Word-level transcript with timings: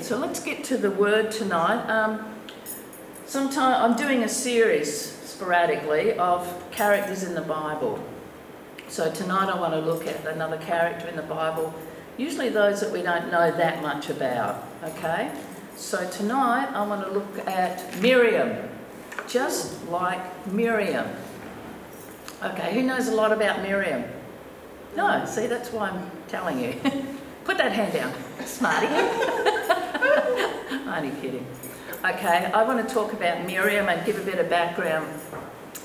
So 0.00 0.16
let's 0.16 0.40
get 0.40 0.64
to 0.64 0.78
the 0.78 0.90
word 0.90 1.30
tonight. 1.30 1.86
Um, 1.86 2.24
sometime 3.26 3.90
I'm 3.90 3.96
doing 3.96 4.22
a 4.22 4.28
series 4.28 4.92
sporadically 4.98 6.14
of 6.14 6.64
characters 6.70 7.22
in 7.22 7.34
the 7.34 7.42
Bible. 7.42 8.02
So 8.88 9.12
tonight 9.12 9.50
I 9.50 9.60
want 9.60 9.74
to 9.74 9.80
look 9.80 10.06
at 10.06 10.26
another 10.26 10.56
character 10.56 11.06
in 11.06 11.16
the 11.16 11.22
Bible, 11.22 11.74
usually 12.16 12.48
those 12.48 12.80
that 12.80 12.90
we 12.90 13.02
don't 13.02 13.30
know 13.30 13.50
that 13.50 13.82
much 13.82 14.08
about. 14.08 14.66
Okay, 14.82 15.30
so 15.76 16.08
tonight 16.08 16.72
I 16.72 16.84
want 16.86 17.06
to 17.06 17.12
look 17.12 17.46
at 17.46 18.00
Miriam, 18.00 18.70
just 19.28 19.86
like 19.88 20.46
Miriam. 20.46 21.06
Okay, 22.42 22.72
who 22.72 22.82
knows 22.82 23.08
a 23.08 23.14
lot 23.14 23.32
about 23.32 23.60
Miriam? 23.60 24.04
No, 24.96 25.26
see, 25.26 25.46
that's 25.46 25.70
why 25.70 25.90
I'm 25.90 26.10
telling 26.26 26.58
you. 26.58 26.80
Put 27.44 27.58
that 27.58 27.72
hand 27.72 27.92
down, 27.92 28.12
smarty. 28.44 28.86
Only 30.88 31.10
kidding. 31.20 31.46
Okay, 32.04 32.50
I 32.52 32.62
want 32.62 32.86
to 32.86 32.94
talk 32.94 33.12
about 33.12 33.46
Miriam 33.46 33.88
and 33.88 34.04
give 34.06 34.18
a 34.18 34.24
bit 34.24 34.38
of 34.38 34.48
background. 34.48 35.08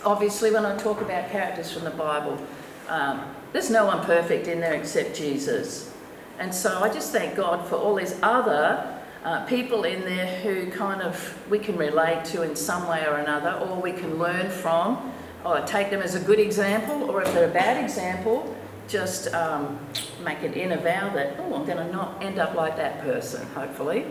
Obviously, 0.03 0.51
when 0.51 0.65
I 0.65 0.77
talk 0.77 1.01
about 1.01 1.29
characters 1.29 1.71
from 1.71 1.83
the 1.83 1.91
Bible, 1.91 2.39
um, 2.87 3.23
there's 3.53 3.69
no 3.69 3.85
one 3.85 4.05
perfect 4.05 4.47
in 4.47 4.59
there 4.59 4.73
except 4.73 5.15
Jesus. 5.15 5.93
And 6.39 6.53
so 6.53 6.81
I 6.81 6.89
just 6.89 7.11
thank 7.11 7.35
God 7.35 7.67
for 7.67 7.75
all 7.75 7.95
these 7.95 8.15
other 8.21 9.01
uh, 9.23 9.45
people 9.45 9.85
in 9.85 10.01
there 10.01 10.39
who 10.41 10.69
kind 10.71 11.01
of 11.01 11.37
we 11.49 11.57
can 11.57 11.77
relate 11.77 12.25
to 12.25 12.43
in 12.43 12.55
some 12.55 12.87
way 12.87 13.05
or 13.05 13.15
another, 13.15 13.53
or 13.53 13.81
we 13.81 13.91
can 13.91 14.19
learn 14.19 14.49
from, 14.49 15.13
or 15.43 15.61
take 15.61 15.89
them 15.89 16.01
as 16.01 16.15
a 16.15 16.19
good 16.19 16.39
example, 16.39 17.09
or 17.09 17.21
if 17.21 17.33
they're 17.33 17.49
a 17.49 17.53
bad 17.53 17.83
example, 17.83 18.55
just 18.87 19.33
um, 19.33 19.79
make 20.25 20.43
an 20.43 20.53
inner 20.53 20.77
vow 20.77 21.13
that, 21.13 21.35
oh, 21.39 21.55
I'm 21.55 21.65
going 21.65 21.77
to 21.77 21.89
not 21.91 22.21
end 22.21 22.39
up 22.39 22.55
like 22.55 22.75
that 22.75 22.99
person, 23.01 23.45
hopefully, 23.47 24.05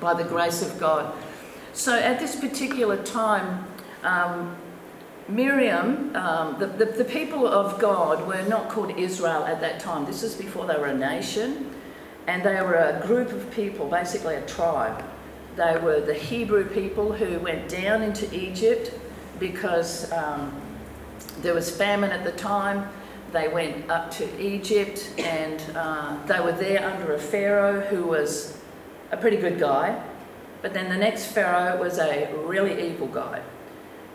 by 0.00 0.12
the 0.12 0.24
grace 0.24 0.60
of 0.60 0.78
God. 0.78 1.14
So 1.72 1.98
at 1.98 2.18
this 2.18 2.36
particular 2.36 3.02
time, 3.02 3.64
um, 4.02 4.56
Miriam, 5.28 6.14
um, 6.14 6.58
the, 6.58 6.66
the, 6.66 6.84
the, 6.84 7.04
people 7.04 7.46
of 7.46 7.80
God 7.80 8.26
were 8.28 8.42
not 8.42 8.68
called 8.68 8.96
Israel 8.98 9.44
at 9.44 9.60
that 9.60 9.80
time. 9.80 10.04
This 10.04 10.22
is 10.22 10.34
before 10.34 10.66
they 10.66 10.76
were 10.76 10.86
a 10.86 10.96
nation, 10.96 11.74
and 12.26 12.44
they 12.44 12.60
were 12.62 12.74
a 12.74 13.04
group 13.06 13.32
of 13.32 13.50
people, 13.50 13.88
basically 13.88 14.36
a 14.36 14.46
tribe. 14.46 15.04
They 15.56 15.78
were 15.78 16.00
the 16.00 16.14
Hebrew 16.14 16.68
people 16.68 17.12
who 17.12 17.38
went 17.40 17.68
down 17.68 18.02
into 18.02 18.32
Egypt 18.34 18.92
because 19.40 20.12
um, 20.12 20.52
there 21.40 21.54
was 21.54 21.74
famine 21.74 22.10
at 22.10 22.24
the 22.24 22.32
time 22.32 22.88
they 23.32 23.48
went 23.48 23.90
up 23.90 24.10
to 24.12 24.40
Egypt 24.40 25.10
and 25.18 25.62
uh, 25.74 26.16
they 26.26 26.40
were 26.40 26.52
there 26.52 26.84
under 26.84 27.14
a 27.14 27.18
Pharaoh 27.18 27.80
who 27.80 28.04
was 28.04 28.58
a 29.10 29.16
pretty 29.16 29.36
good 29.36 29.58
guy. 29.58 30.02
But 30.62 30.74
then 30.74 30.88
the 30.88 30.96
next 30.96 31.26
Pharaoh 31.26 31.78
was 31.78 31.98
a 31.98 32.32
really 32.44 32.90
evil 32.90 33.08
guy. 33.08 33.42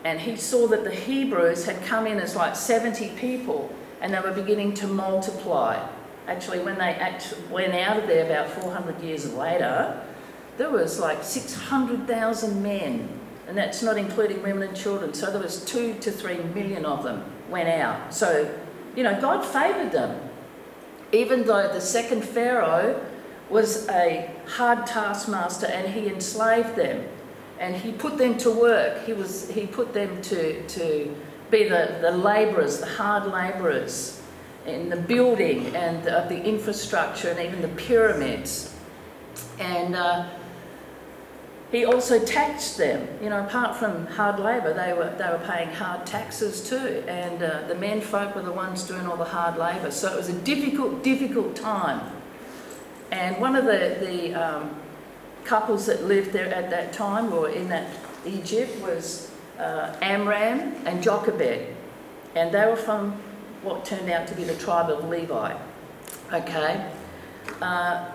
And 0.04 0.20
he 0.20 0.36
saw 0.36 0.68
that 0.68 0.84
the 0.84 0.92
Hebrews 0.92 1.66
had 1.66 1.84
come 1.86 2.08
in 2.08 2.20
as 2.20 2.36
like 2.36 2.56
70 2.56 3.10
people 3.10 3.74
and 4.02 4.14
they 4.14 4.20
were 4.20 4.32
beginning 4.34 4.74
to 4.76 4.88
multiply. 4.88 5.88
Actually, 6.28 6.60
when 6.60 6.78
they 6.78 6.96
act- 6.96 7.36
went 7.52 7.74
out 7.74 7.98
of 7.98 8.08
there 8.08 8.26
about 8.26 8.50
400 8.50 9.02
years 9.02 9.32
later, 9.34 10.02
there 10.58 10.70
was 10.70 11.00
like 11.00 11.24
600,000 11.24 12.62
men, 12.62 13.10
and 13.48 13.58
that's 13.58 13.82
not 13.82 13.98
including 13.98 14.42
women 14.44 14.64
and 14.64 14.76
children. 14.76 15.14
So 15.14 15.32
there 15.32 15.42
was 15.42 15.64
two 15.66 15.94
to 15.96 16.12
three 16.12 16.38
million 16.38 16.86
of 16.86 17.04
them 17.04 17.24
went 17.50 17.70
out. 17.70 18.14
So 18.14 18.50
you 18.96 19.04
know, 19.04 19.20
God 19.20 19.46
favoured 19.46 19.92
them. 19.92 20.30
Even 21.12 21.46
though 21.46 21.68
the 21.72 21.82
second 21.82 22.24
Pharaoh 22.24 23.06
was 23.50 23.88
a 23.90 24.32
hard 24.48 24.88
taskmaster 24.88 25.68
and 25.68 25.94
he 25.94 26.08
enslaved 26.08 26.76
them 26.76 27.06
and 27.60 27.76
he 27.76 27.92
put 27.92 28.18
them 28.18 28.38
to 28.40 28.50
work. 28.50 29.06
He, 29.06 29.14
was, 29.14 29.50
he 29.50 29.68
put 29.68 29.94
them 29.94 30.22
to, 30.24 30.66
to 30.68 31.16
be 31.52 31.68
the, 31.68 32.00
the 32.02 32.12
labourers, 32.12 32.80
the 32.80 32.88
hard 32.88 33.28
labourers 33.32 34.22
in 34.66 34.90
the 34.90 34.96
building 34.96 35.76
and 35.76 36.08
of 36.08 36.30
the 36.30 36.42
infrastructure 36.42 37.30
and 37.30 37.40
even 37.40 37.62
the 37.62 37.68
pyramids. 37.70 38.74
And 39.60 39.96
uh, 39.96 40.28
he 41.72 41.86
also 41.86 42.20
taxed 42.24 42.78
them. 42.78 43.08
You 43.24 43.30
know, 43.30 43.46
apart 43.46 43.78
from 43.78 44.06
hard 44.08 44.40
labour, 44.40 44.74
they 44.74 44.92
were, 44.92 45.16
they 45.18 45.26
were 45.26 45.42
paying 45.48 45.70
hard 45.70 46.06
taxes 46.06 46.68
too. 46.68 47.04
And 47.08 47.42
uh, 47.42 47.68
the 47.68 47.76
men 47.76 48.02
folk 48.02 48.36
were 48.36 48.42
the 48.42 48.52
ones 48.52 48.84
doing 48.84 49.08
all 49.08 49.16
the 49.16 49.24
hard 49.24 49.58
labour. 49.58 49.90
So 49.90 50.12
it 50.12 50.18
was 50.18 50.28
a 50.28 50.34
difficult, 50.42 51.02
difficult 51.02 51.56
time. 51.56 52.02
And 53.12 53.40
one 53.40 53.56
of 53.56 53.64
the, 53.66 53.98
the 54.02 54.34
um, 54.34 54.76
couples 55.46 55.86
that 55.86 56.04
lived 56.04 56.34
there 56.34 56.54
at 56.54 56.70
that 56.72 56.92
time, 56.92 57.32
or 57.32 57.50
in 57.50 57.70
that 57.70 57.88
Egypt, 58.26 58.82
was 58.82 59.32
uh, 59.58 59.96
Amram 60.02 60.76
and 60.86 61.02
Jochebed. 61.02 61.74
And 62.36 62.54
they 62.54 62.66
were 62.66 62.76
from 62.76 63.14
what 63.64 63.86
turned 63.86 64.10
out 64.10 64.28
to 64.28 64.36
be 64.36 64.44
the 64.44 64.56
tribe 64.56 64.90
of 64.90 65.08
Levi. 65.08 65.58
Okay? 66.34 66.92
Uh, 67.62 68.10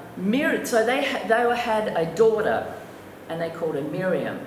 so 0.65 0.85
they, 0.85 1.05
ha- 1.05 1.25
they 1.27 1.57
had 1.57 1.89
a 1.89 2.07
daughter 2.15 2.75
and 3.29 3.41
they 3.41 3.51
called 3.51 3.75
her 3.75 3.83
Miriam. 3.83 4.39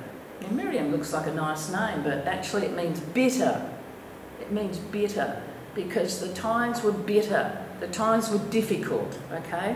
Now, 0.41 0.49
Miriam 0.51 0.91
looks 0.91 1.13
like 1.13 1.27
a 1.27 1.33
nice 1.33 1.69
name, 1.69 2.03
but 2.03 2.25
actually 2.25 2.65
it 2.65 2.75
means 2.75 2.99
bitter. 2.99 3.69
It 4.39 4.51
means 4.51 4.77
bitter 4.77 5.41
because 5.75 6.19
the 6.19 6.33
times 6.33 6.81
were 6.81 6.91
bitter, 6.91 7.65
the 7.79 7.87
times 7.87 8.29
were 8.29 8.39
difficult, 8.49 9.17
okay? 9.31 9.75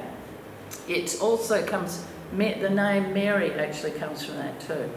It 0.87 1.21
also 1.21 1.65
comes, 1.65 2.05
the 2.35 2.69
name 2.69 3.13
Mary 3.13 3.51
actually 3.53 3.91
comes 3.91 4.25
from 4.25 4.37
that 4.37 4.59
too. 4.59 4.89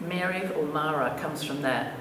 Mary 0.00 0.48
or 0.54 0.64
Mara 0.64 1.18
comes 1.20 1.42
from 1.42 1.62
that. 1.62 1.94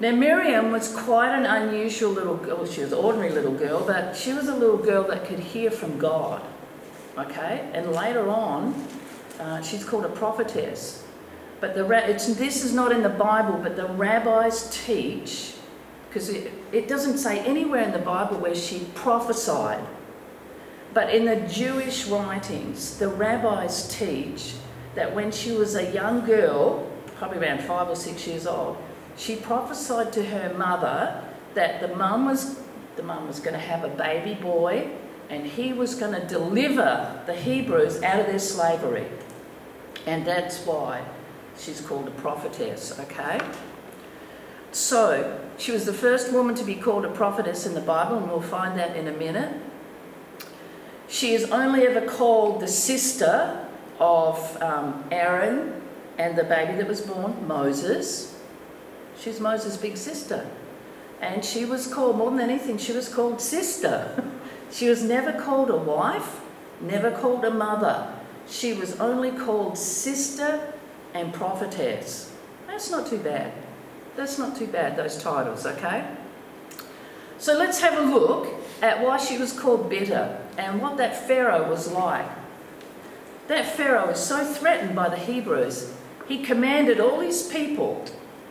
Now, 0.00 0.10
Miriam 0.10 0.72
was 0.72 0.88
quite 0.88 1.30
an 1.32 1.46
unusual 1.46 2.10
little 2.10 2.36
girl. 2.36 2.66
She 2.66 2.80
was 2.80 2.92
an 2.92 2.98
ordinary 2.98 3.30
little 3.30 3.54
girl, 3.54 3.84
but 3.86 4.16
she 4.16 4.32
was 4.32 4.48
a 4.48 4.54
little 4.54 4.78
girl 4.78 5.04
that 5.04 5.26
could 5.26 5.38
hear 5.38 5.70
from 5.70 5.98
God. 5.98 6.42
Okay? 7.16 7.70
And 7.72 7.92
later 7.92 8.28
on, 8.28 8.88
uh, 9.42 9.60
she's 9.62 9.84
called 9.84 10.04
a 10.04 10.08
prophetess. 10.08 11.04
But 11.60 11.74
the 11.74 11.84
this 11.84 12.64
is 12.64 12.72
not 12.72 12.92
in 12.92 13.02
the 13.02 13.08
Bible, 13.08 13.58
but 13.62 13.76
the 13.76 13.86
rabbis 13.86 14.68
teach, 14.84 15.54
because 16.08 16.28
it, 16.28 16.52
it 16.72 16.88
doesn't 16.88 17.18
say 17.18 17.38
anywhere 17.40 17.82
in 17.82 17.92
the 17.92 17.98
Bible 17.98 18.38
where 18.38 18.54
she 18.54 18.80
prophesied. 18.94 19.84
But 20.94 21.14
in 21.14 21.24
the 21.24 21.36
Jewish 21.48 22.06
writings, 22.06 22.98
the 22.98 23.08
rabbis 23.08 23.88
teach 23.96 24.54
that 24.94 25.14
when 25.14 25.30
she 25.30 25.52
was 25.52 25.74
a 25.74 25.90
young 25.92 26.24
girl, 26.24 26.90
probably 27.16 27.38
around 27.38 27.62
five 27.62 27.88
or 27.88 27.96
six 27.96 28.26
years 28.26 28.46
old, 28.46 28.76
she 29.16 29.36
prophesied 29.36 30.12
to 30.14 30.24
her 30.24 30.54
mother 30.54 31.24
that 31.54 31.80
the 31.80 31.94
mum 31.96 32.26
was 32.26 32.58
the 32.96 33.02
mum 33.02 33.26
was 33.26 33.40
going 33.40 33.54
to 33.54 33.60
have 33.60 33.84
a 33.84 33.88
baby 33.88 34.34
boy 34.34 34.90
and 35.30 35.46
he 35.46 35.72
was 35.72 35.94
going 35.94 36.12
to 36.12 36.26
deliver 36.26 37.22
the 37.26 37.34
Hebrews 37.34 38.02
out 38.02 38.20
of 38.20 38.26
their 38.26 38.38
slavery. 38.38 39.06
And 40.06 40.26
that's 40.26 40.64
why 40.66 41.04
she's 41.58 41.80
called 41.80 42.08
a 42.08 42.12
prophetess, 42.12 42.98
okay? 42.98 43.40
So, 44.72 45.38
she 45.58 45.70
was 45.70 45.84
the 45.84 45.92
first 45.92 46.32
woman 46.32 46.54
to 46.56 46.64
be 46.64 46.74
called 46.74 47.04
a 47.04 47.10
prophetess 47.10 47.66
in 47.66 47.74
the 47.74 47.80
Bible, 47.80 48.16
and 48.16 48.28
we'll 48.28 48.40
find 48.40 48.78
that 48.78 48.96
in 48.96 49.06
a 49.06 49.12
minute. 49.12 49.54
She 51.08 51.34
is 51.34 51.50
only 51.50 51.86
ever 51.86 52.06
called 52.06 52.60
the 52.60 52.68
sister 52.68 53.66
of 54.00 54.60
um, 54.62 55.04
Aaron 55.10 55.82
and 56.18 56.36
the 56.36 56.44
baby 56.44 56.74
that 56.76 56.88
was 56.88 57.02
born, 57.02 57.46
Moses. 57.46 58.40
She's 59.20 59.38
Moses' 59.38 59.76
big 59.76 59.96
sister. 59.96 60.48
And 61.20 61.44
she 61.44 61.64
was 61.64 61.86
called, 61.86 62.16
more 62.16 62.30
than 62.30 62.40
anything, 62.40 62.78
she 62.78 62.92
was 62.92 63.08
called 63.08 63.40
sister. 63.40 64.24
she 64.72 64.88
was 64.88 65.02
never 65.02 65.32
called 65.32 65.70
a 65.70 65.76
wife, 65.76 66.40
never 66.80 67.10
called 67.10 67.44
a 67.44 67.50
mother 67.50 68.12
she 68.52 68.74
was 68.74 69.00
only 69.00 69.30
called 69.30 69.78
sister 69.78 70.72
and 71.14 71.32
prophetess. 71.32 72.32
That's 72.66 72.90
not 72.90 73.06
too 73.06 73.18
bad. 73.18 73.52
That's 74.14 74.38
not 74.38 74.56
too 74.56 74.66
bad, 74.66 74.96
those 74.96 75.20
titles, 75.20 75.64
okay? 75.64 76.06
So 77.38 77.56
let's 77.56 77.80
have 77.80 77.98
a 77.98 78.14
look 78.14 78.48
at 78.82 79.02
why 79.02 79.16
she 79.16 79.38
was 79.38 79.58
called 79.58 79.88
bitter 79.88 80.38
and 80.58 80.82
what 80.82 80.98
that 80.98 81.26
Pharaoh 81.26 81.68
was 81.68 81.90
like. 81.90 82.28
That 83.48 83.74
Pharaoh 83.74 84.08
was 84.08 84.24
so 84.24 84.44
threatened 84.44 84.94
by 84.94 85.08
the 85.08 85.16
Hebrews, 85.16 85.94
he 86.28 86.42
commanded 86.42 87.00
all 87.00 87.20
his 87.20 87.48
people 87.48 88.04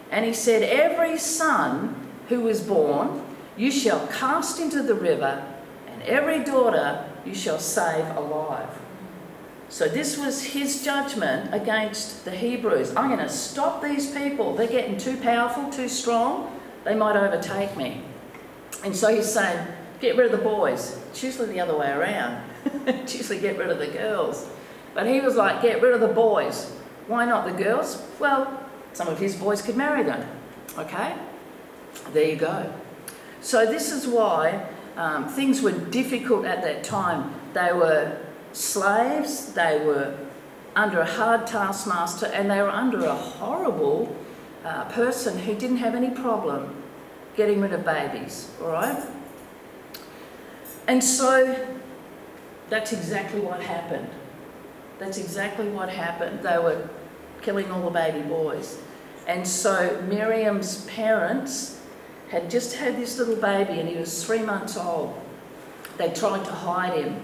and 0.10 0.26
he 0.26 0.34
said, 0.34 0.64
Every 0.64 1.18
son 1.18 2.08
who 2.28 2.48
is 2.48 2.62
born 2.62 3.24
you 3.56 3.70
shall 3.72 4.08
cast 4.08 4.60
into 4.60 4.82
the 4.82 4.96
river, 4.96 5.46
and 5.88 6.02
every 6.04 6.44
daughter 6.44 7.08
you 7.24 7.36
shall 7.36 7.60
save 7.60 8.08
alive. 8.16 8.81
So 9.72 9.88
this 9.88 10.18
was 10.18 10.44
his 10.44 10.84
judgment 10.84 11.54
against 11.54 12.26
the 12.26 12.32
Hebrews. 12.32 12.94
I'm 12.94 13.08
going 13.08 13.26
to 13.26 13.30
stop 13.30 13.82
these 13.82 14.12
people. 14.12 14.54
They're 14.54 14.68
getting 14.68 14.98
too 14.98 15.16
powerful, 15.16 15.70
too 15.70 15.88
strong. 15.88 16.60
They 16.84 16.94
might 16.94 17.16
overtake 17.16 17.78
me. 17.78 18.02
And 18.84 18.94
so 18.94 19.16
he's 19.16 19.32
saying, 19.32 19.66
get 20.02 20.18
rid 20.18 20.30
of 20.30 20.38
the 20.38 20.44
boys. 20.44 21.00
It's 21.12 21.24
usually 21.24 21.54
the 21.54 21.62
other 21.62 21.78
way 21.78 21.90
around. 21.90 22.44
it's 22.86 23.16
usually 23.16 23.40
get 23.40 23.58
rid 23.58 23.70
of 23.70 23.80
the 23.80 23.88
girls. 23.88 24.46
But 24.94 25.08
he 25.08 25.22
was 25.22 25.38
like, 25.38 25.62
get 25.62 25.82
rid 25.82 25.94
of 25.94 26.02
the 26.02 26.10
boys. 26.10 26.70
Why 27.08 27.24
not 27.24 27.46
the 27.46 27.64
girls? 27.64 28.04
Well, 28.20 28.68
some 28.92 29.08
of 29.08 29.20
his 29.20 29.38
boys 29.38 29.62
could 29.62 29.78
marry 29.78 30.04
them. 30.04 30.28
Okay? 30.78 31.16
There 32.12 32.28
you 32.28 32.36
go. 32.36 32.74
So, 33.40 33.66
this 33.66 33.90
is 33.90 34.06
why 34.06 34.68
um, 34.98 35.30
things 35.30 35.62
were 35.62 35.72
difficult 35.72 36.46
at 36.46 36.62
that 36.62 36.84
time. 36.84 37.34
They 37.54 37.72
were 37.72 38.18
slaves, 38.54 39.54
they 39.54 39.84
were 39.86 40.18
under 40.76 41.00
a 41.02 41.06
hard 41.06 41.48
taskmaster, 41.48 42.28
and 42.28 42.50
they 42.50 42.62
were 42.62 42.70
under 42.70 43.06
a 43.06 43.16
horrible 43.16 44.16
uh, 44.64 44.86
person 44.86 45.38
who 45.40 45.56
didn't 45.56 45.78
have 45.78 45.96
any 45.96 46.10
problem 46.10 46.76
getting 47.36 47.62
rid 47.62 47.74
of 47.74 47.84
babies, 47.86 48.52
all 48.62 48.72
right? 48.72 49.04
And 50.88 51.04
so 51.04 51.68
that's 52.70 52.94
exactly 52.94 53.40
what 53.40 53.62
happened. 53.62 54.10
That's 55.00 55.18
exactly 55.18 55.68
what 55.70 55.90
happened. 55.90 56.44
They 56.44 56.58
were 56.58 56.88
killing 57.42 57.72
all 57.72 57.84
the 57.84 57.90
baby 57.90 58.22
boys. 58.22 58.80
And 59.28 59.48
so 59.48 60.02
Miriam's 60.08 60.86
parents 60.86 61.80
had 62.30 62.50
just 62.50 62.76
had 62.76 62.98
this 62.98 63.18
little 63.18 63.36
baby 63.36 63.80
and 63.80 63.90
he 63.90 63.98
was 63.98 64.24
three 64.24 64.42
months 64.42 64.78
old. 64.78 65.20
They 65.98 66.12
tried 66.12 66.46
to 66.46 66.52
hide 66.52 66.98
him, 66.98 67.22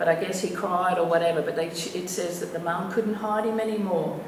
but 0.00 0.08
I 0.08 0.14
guess 0.14 0.40
he 0.40 0.48
cried 0.48 0.98
or 0.98 1.04
whatever. 1.04 1.42
But 1.42 1.56
they, 1.56 1.66
it 1.66 2.08
says 2.08 2.40
that 2.40 2.54
the 2.54 2.58
mum 2.58 2.90
couldn't 2.90 3.12
hide 3.12 3.44
him 3.44 3.60
anymore. 3.60 4.18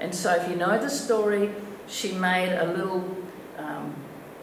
And 0.00 0.14
so, 0.14 0.34
if 0.34 0.48
you 0.48 0.56
know 0.56 0.78
the 0.78 0.88
story, 0.88 1.50
she 1.86 2.12
made 2.12 2.56
a 2.56 2.66
little 2.72 3.04
um, 3.58 3.94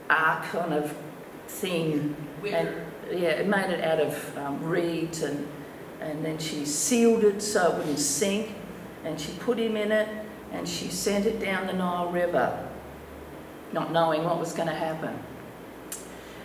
ark 0.08 0.44
kind 0.44 0.76
of 0.76 0.96
thing. 1.48 2.16
And, 2.46 2.70
yeah, 3.12 3.30
it 3.30 3.48
made 3.48 3.72
it 3.72 3.84
out 3.84 4.00
of 4.00 4.38
um, 4.38 4.64
reeds 4.64 5.24
and, 5.24 5.48
and 6.00 6.24
then 6.24 6.38
she 6.38 6.64
sealed 6.64 7.24
it 7.24 7.42
so 7.42 7.72
it 7.72 7.78
wouldn't 7.80 7.98
sink. 7.98 8.54
And 9.04 9.20
she 9.20 9.32
put 9.40 9.58
him 9.58 9.78
in 9.78 9.92
it 9.92 10.08
and 10.52 10.70
she 10.70 10.90
sent 10.90 11.26
it 11.26 11.40
down 11.40 11.66
the 11.66 11.74
Nile 11.74 12.12
River, 12.12 12.70
not 13.72 13.92
knowing 13.92 14.26
what 14.26 14.40
was 14.40 14.54
going 14.54 14.68
to 14.68 14.76
happen. 14.76 15.18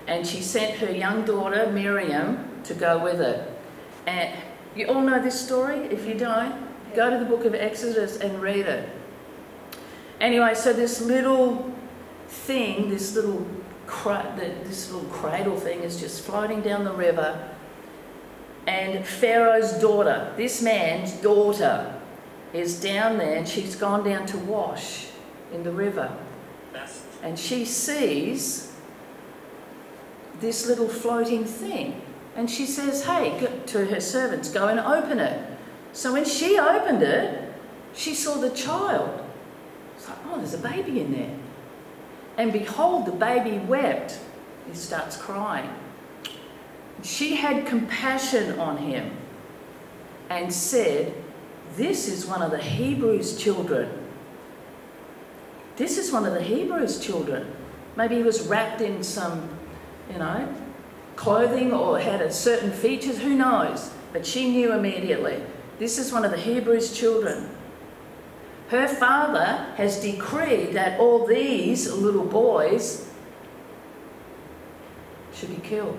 And 0.07 0.27
she 0.27 0.41
sent 0.41 0.79
her 0.79 0.91
young 0.91 1.27
daughter, 1.27 1.71
Miriam, 1.71 2.63
to 2.65 2.73
go 2.73 2.97
with 2.97 3.21
it. 3.21 3.52
And 4.07 4.37
you 4.75 4.87
all 4.87 5.01
know 5.01 5.23
this 5.23 5.41
story? 5.41 5.79
If 5.87 6.07
you 6.07 6.15
don't, 6.15 6.55
go 6.95 7.11
to 7.11 7.19
the 7.19 7.25
book 7.25 7.45
of 7.45 7.55
Exodus 7.55 8.19
and 8.19 8.41
read 8.41 8.67
it. 8.67 8.89
Anyway, 10.21 10.55
so 10.55 10.73
this 10.73 11.01
little 11.01 11.73
thing, 12.29 12.89
this 12.89 13.15
little 13.15 13.47
this 14.37 14.91
little 14.91 15.09
cradle 15.11 15.57
thing 15.57 15.81
is 15.83 16.01
just 16.01 16.25
floating 16.25 16.63
down 16.63 16.85
the 16.85 16.93
river. 16.93 17.51
And 18.67 19.05
Pharaoh's 19.05 19.73
daughter, 19.73 20.33
this 20.37 20.63
man's 20.63 21.13
daughter, 21.13 22.01
is 22.53 22.81
down 22.81 23.19
there 23.19 23.37
and 23.37 23.49
she's 23.49 23.77
gone 23.77 24.05
down 24.05 24.27
to 24.27 24.39
wash 24.39 25.09
in 25.53 25.63
the 25.63 25.73
river. 25.73 26.11
And 27.23 27.39
she 27.39 27.65
sees 27.65 28.73
this 30.41 30.67
little 30.67 30.89
floating 30.89 31.45
thing. 31.45 32.01
And 32.37 32.51
she 32.51 32.67
says, 32.67 33.05
Hey, 33.05 33.49
to 33.67 33.87
her 33.87 34.01
servants, 34.01 34.51
go 34.51 34.69
and 34.69 34.81
open 34.81 35.19
it. 35.19 35.49
So 35.93 36.13
when 36.13 36.25
she 36.25 36.59
opened 36.59 37.03
it, 37.03 37.53
she 37.95 38.15
saw 38.15 38.37
the 38.37 38.51
child. 38.51 39.25
It's 39.97 40.09
like, 40.09 40.19
Oh, 40.27 40.39
there's 40.39 40.55
a 40.55 40.59
baby 40.59 41.01
in 41.01 41.13
there. 41.13 41.37
And 42.39 42.53
behold, 42.53 43.07
the 43.07 43.13
baby 43.13 43.59
wept. 43.59 44.19
He 44.67 44.75
starts 44.75 45.17
crying. 45.17 45.71
She 47.03 47.37
had 47.37 47.67
compassion 47.67 48.59
on 48.59 48.79
him 48.79 49.17
and 50.31 50.53
said, 50.53 51.15
This 51.77 52.09
is 52.09 52.25
one 52.27 52.41
of 52.41 52.51
the 52.51 52.63
Hebrews' 52.63 53.37
children. 53.37 53.99
This 55.77 55.99
is 55.99 56.13
one 56.13 56.25
of 56.25 56.33
the 56.33 56.43
Hebrews' 56.43 57.01
children. 57.01 57.55
Maybe 57.97 58.17
he 58.17 58.23
was 58.23 58.47
wrapped 58.47 58.81
in 58.81 59.03
some, 59.03 59.49
you 60.11 60.19
know, 60.19 60.55
clothing 61.17 61.73
or 61.73 61.99
had 61.99 62.21
a 62.21 62.33
certain 62.33 62.73
features, 62.73 63.21
who 63.21 63.35
knows? 63.35 63.91
But 64.13 64.27
she 64.27 64.51
knew 64.51 64.73
immediately. 64.73 65.43
This 65.79 65.99
is 65.99 66.13
one 66.13 66.25
of 66.25 66.31
the 66.31 66.37
Hebrews' 66.37 66.97
children. 66.97 67.49
Her 68.69 68.89
father 68.89 69.67
has 69.77 70.01
decreed 70.01 70.73
that 70.73 70.99
all 70.99 71.27
these 71.27 71.93
little 71.93 72.25
boys 72.25 73.11
should 75.35 75.51
be 75.51 75.69
killed. 75.69 75.99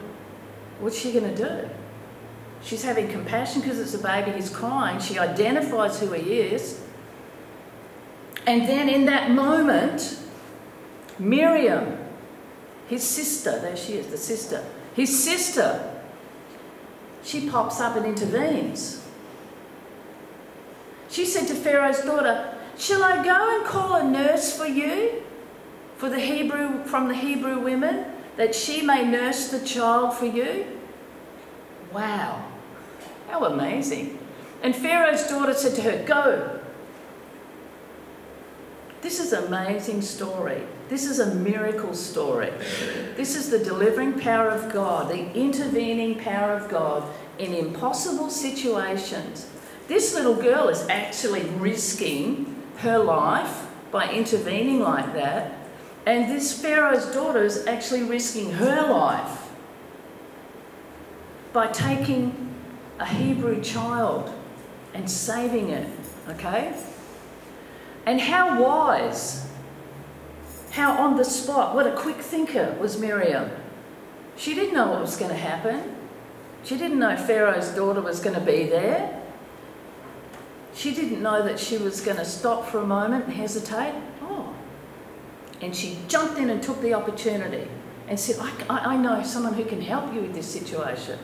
What's 0.80 0.98
she 0.98 1.12
going 1.12 1.36
to 1.36 1.36
do? 1.36 1.69
She's 2.63 2.83
having 2.83 3.09
compassion 3.09 3.62
because 3.62 3.80
it's 3.80 3.94
a 3.94 4.00
baby, 4.00 4.31
he's 4.31 4.50
crying. 4.50 5.00
She 5.00 5.19
identifies 5.19 6.00
who 6.00 6.13
he 6.13 6.39
is. 6.39 6.81
And 8.48 8.68
then 8.68 8.89
in 8.89 9.06
that 9.06 9.31
moment, 9.31 10.19
Miriam, 11.19 11.98
his 12.88 13.04
sister, 13.04 13.59
there 13.59 13.77
she 13.77 13.94
is, 13.94 14.07
the 14.07 14.18
sister, 14.18 14.63
his 14.95 15.24
sister, 15.24 16.01
she 17.24 17.50
pops 17.50 17.80
up 17.80 17.95
and 17.95 18.06
intervenes. 18.06 19.04
She 21.10 21.25
said 21.25 21.48
to 21.48 21.56
Pharaoh's 21.56 22.01
daughter, 22.01 22.56
Shall 22.78 23.04
I 23.04 23.24
go 23.24 23.57
and 23.57 23.66
call 23.66 23.95
a 23.95 24.04
nurse 24.04 24.56
for 24.57 24.66
you, 24.66 25.24
for 25.98 26.10
the 26.10 26.19
Hebrew 26.19 26.84
from 26.86 27.07
the 27.07 27.13
Hebrew 27.13 27.60
women, 27.60 28.06
that 28.36 28.56
she 28.56 28.81
may 28.81 29.06
nurse 29.06 29.50
the 29.50 29.63
child 29.66 30.16
for 30.16 30.25
you? 30.25 30.66
Wow, 31.92 32.44
how 33.30 33.45
amazing. 33.45 34.18
And 34.63 34.75
Pharaoh's 34.75 35.28
daughter 35.28 35.54
said 35.54 35.75
to 35.75 35.81
her, 35.84 36.04
Go. 36.04 36.60
This 39.01 39.19
is 39.19 39.34
an 39.34 39.45
amazing 39.45 40.01
story. 40.01 40.63
This 40.89 41.06
is 41.06 41.19
a 41.19 41.35
miracle 41.35 41.94
story. 41.94 42.51
This 43.15 43.35
is 43.35 43.50
the 43.50 43.59
delivering 43.59 44.19
power 44.19 44.50
of 44.50 44.71
God, 44.71 45.09
the 45.09 45.33
intervening 45.33 46.15
power 46.15 46.53
of 46.53 46.69
God 46.69 47.03
in 47.39 47.53
impossible 47.53 48.30
situations. 48.30 49.50
This 49.88 50.13
little 50.13 50.35
girl 50.35 50.69
is 50.69 50.88
actually 50.89 51.44
risking 51.44 52.62
her 52.77 53.00
life 53.00 53.68
by 53.91 54.12
intervening 54.12 54.80
like 54.80 55.13
that, 55.13 55.53
and 56.06 56.30
this 56.30 56.62
Pharaoh's 56.62 57.06
daughter 57.13 57.44
is 57.44 57.65
actually 57.65 58.03
risking 58.03 58.51
her 58.53 58.91
life 58.91 59.50
by 61.53 61.68
taking 61.68 62.53
a 63.00 63.06
Hebrew 63.06 63.62
child 63.62 64.33
and 64.94 65.09
saving 65.09 65.69
it. 65.69 65.88
Okay? 66.30 66.75
And 68.06 68.19
how 68.19 68.61
wise, 68.61 69.47
how 70.73 70.97
on 70.97 71.18
the 71.18 71.23
spot, 71.23 71.75
what 71.75 71.85
a 71.85 71.92
quick 71.92 72.18
thinker 72.18 72.75
was 72.80 72.97
Miriam. 72.97 73.51
She 74.35 74.56
didn't 74.56 74.73
know 74.73 74.87
what 74.87 75.01
was 75.01 75.15
going 75.15 75.30
to 75.30 75.37
happen. 75.37 75.95
She 76.63 76.77
didn't 76.77 76.97
know 76.97 77.15
Pharaoh's 77.15 77.69
daughter 77.69 78.01
was 78.01 78.19
going 78.19 78.33
to 78.33 78.42
be 78.42 78.65
there. 78.65 79.21
She 80.73 80.95
didn't 80.95 81.21
know 81.21 81.44
that 81.44 81.59
she 81.59 81.77
was 81.77 82.01
going 82.01 82.18
to 82.18 82.25
stop 82.25 82.65
for 82.65 82.80
a 82.80 82.87
moment 82.87 83.25
and 83.25 83.33
hesitate. 83.35 83.94
Oh. 84.23 84.51
And 85.61 85.75
she 85.75 85.99
jumped 86.07 86.39
in 86.39 86.49
and 86.49 86.63
took 86.63 86.81
the 86.81 86.95
opportunity 86.95 87.68
and 88.07 88.19
said, 88.19 88.37
I, 88.68 88.95
I 88.95 88.97
know 88.97 89.21
someone 89.21 89.53
who 89.53 89.65
can 89.65 89.80
help 89.80 90.11
you 90.11 90.21
with 90.21 90.33
this 90.33 90.47
situation. 90.47 91.19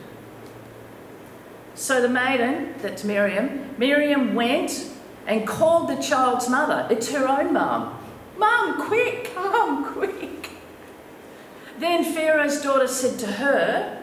So 1.74 2.00
the 2.00 2.08
maiden, 2.08 2.74
that's 2.78 3.02
Miriam, 3.02 3.74
Miriam 3.78 4.36
went 4.36 4.88
and 5.26 5.44
called 5.44 5.88
the 5.88 6.00
child's 6.00 6.48
mother. 6.48 6.86
It's 6.88 7.10
her 7.10 7.26
own 7.26 7.52
mum. 7.52 7.99
Mum, 8.40 8.86
quick, 8.88 9.32
come, 9.34 9.84
quick. 9.92 10.50
Then 11.78 12.02
Pharaoh's 12.04 12.62
daughter 12.62 12.88
said 12.88 13.18
to 13.18 13.26
her, 13.26 14.02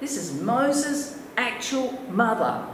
This 0.00 0.16
is 0.16 0.34
Moses' 0.34 1.16
actual 1.36 1.92
mother. 2.10 2.66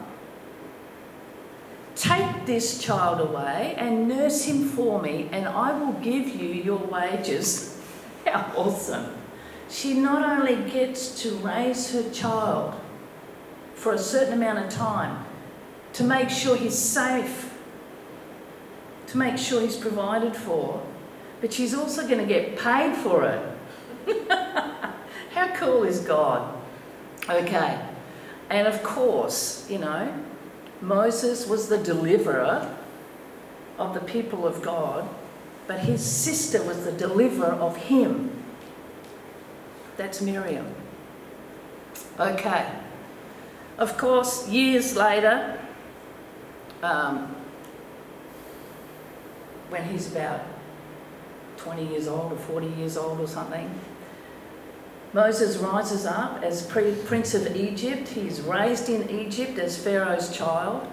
Take 1.95 2.47
this 2.47 2.83
child 2.83 3.21
away 3.21 3.75
and 3.77 4.09
nurse 4.09 4.45
him 4.45 4.67
for 4.67 5.01
me, 5.03 5.29
and 5.31 5.47
I 5.47 5.79
will 5.79 5.93
give 5.93 6.27
you 6.29 6.49
your 6.49 6.79
wages. 6.79 7.79
How 8.27 8.51
awesome! 8.57 9.15
She 9.69 9.93
not 9.93 10.39
only 10.39 10.71
gets 10.71 11.23
to 11.23 11.37
raise 11.37 11.93
her 11.93 12.11
child 12.13 12.81
for 13.75 13.93
a 13.93 13.99
certain 13.99 14.33
amount 14.33 14.59
of 14.65 14.71
time, 14.71 15.27
to 15.93 16.03
make 16.03 16.31
sure 16.31 16.57
he's 16.57 16.79
safe, 16.79 17.53
to 19.09 19.19
make 19.19 19.37
sure 19.37 19.61
he's 19.61 19.77
provided 19.77 20.35
for, 20.35 20.83
but 21.45 21.53
she's 21.53 21.75
also 21.75 22.09
going 22.09 22.17
to 22.17 22.25
get 22.25 22.57
paid 22.57 22.97
for 22.97 23.27
it. 23.27 24.31
How 25.35 25.55
cool 25.57 25.85
is 25.85 26.01
God? 26.01 26.57
Okay. 27.29 27.87
And 28.49 28.67
of 28.67 28.83
course, 28.83 29.69
you 29.69 29.77
know, 29.77 30.25
Moses 30.81 31.47
was 31.47 31.69
the 31.69 31.77
deliverer 31.77 32.75
of 33.77 33.93
the 33.93 34.01
people 34.01 34.47
of 34.47 34.63
God, 34.63 35.07
but 35.67 35.81
his 35.81 36.03
sister 36.03 36.63
was 36.63 36.87
the 36.87 36.93
deliverer 36.93 37.53
of 37.53 37.77
him. 37.77 38.31
That's 39.99 40.23
Miriam. 40.23 40.75
Okay. 42.19 42.71
Of 43.77 43.99
course, 43.99 44.49
years 44.49 44.97
later, 44.97 45.61
um, 46.83 47.37
when 49.69 49.85
he's 49.91 50.11
about 50.11 50.54
20 51.65 51.87
years 51.87 52.07
old 52.07 52.33
or 52.33 52.37
40 52.37 52.67
years 52.79 52.97
old 52.97 53.19
or 53.19 53.27
something. 53.27 53.69
Moses 55.15 55.57
rises 55.57 56.05
up 56.05 56.43
as 56.43 56.67
prince 56.67 57.35
of 57.35 57.57
Egypt. 57.57 58.09
He's 58.09 58.41
raised 58.41 58.89
in 58.89 59.09
Egypt 59.09 59.59
as 59.59 59.79
Pharaoh's 59.79 60.37
child. 60.37 60.87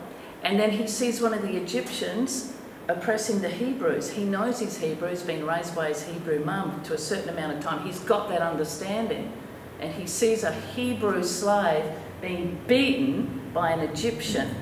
And 0.44 0.60
then 0.60 0.72
he 0.72 0.88
sees 0.88 1.22
one 1.22 1.34
of 1.34 1.42
the 1.42 1.58
Egyptians 1.58 2.54
oppressing 2.88 3.42
the 3.42 3.50
Hebrews. 3.50 4.12
He 4.12 4.24
knows 4.24 4.60
he's 4.60 4.78
Hebrew, 4.78 5.10
he's 5.10 5.24
been 5.24 5.46
raised 5.46 5.76
by 5.76 5.90
his 5.90 6.04
Hebrew 6.04 6.44
mum 6.44 6.82
to 6.84 6.94
a 6.94 6.98
certain 6.98 7.30
amount 7.30 7.58
of 7.58 7.64
time. 7.64 7.86
He's 7.86 8.00
got 8.00 8.30
that 8.30 8.42
understanding. 8.42 9.32
And 9.80 9.94
he 9.94 10.08
sees 10.08 10.44
a 10.44 10.54
Hebrew 10.54 11.24
slave 11.24 11.86
being 12.22 12.60
beaten 12.68 13.52
by 13.54 13.72
an 13.72 13.80
Egyptian. 13.80 14.56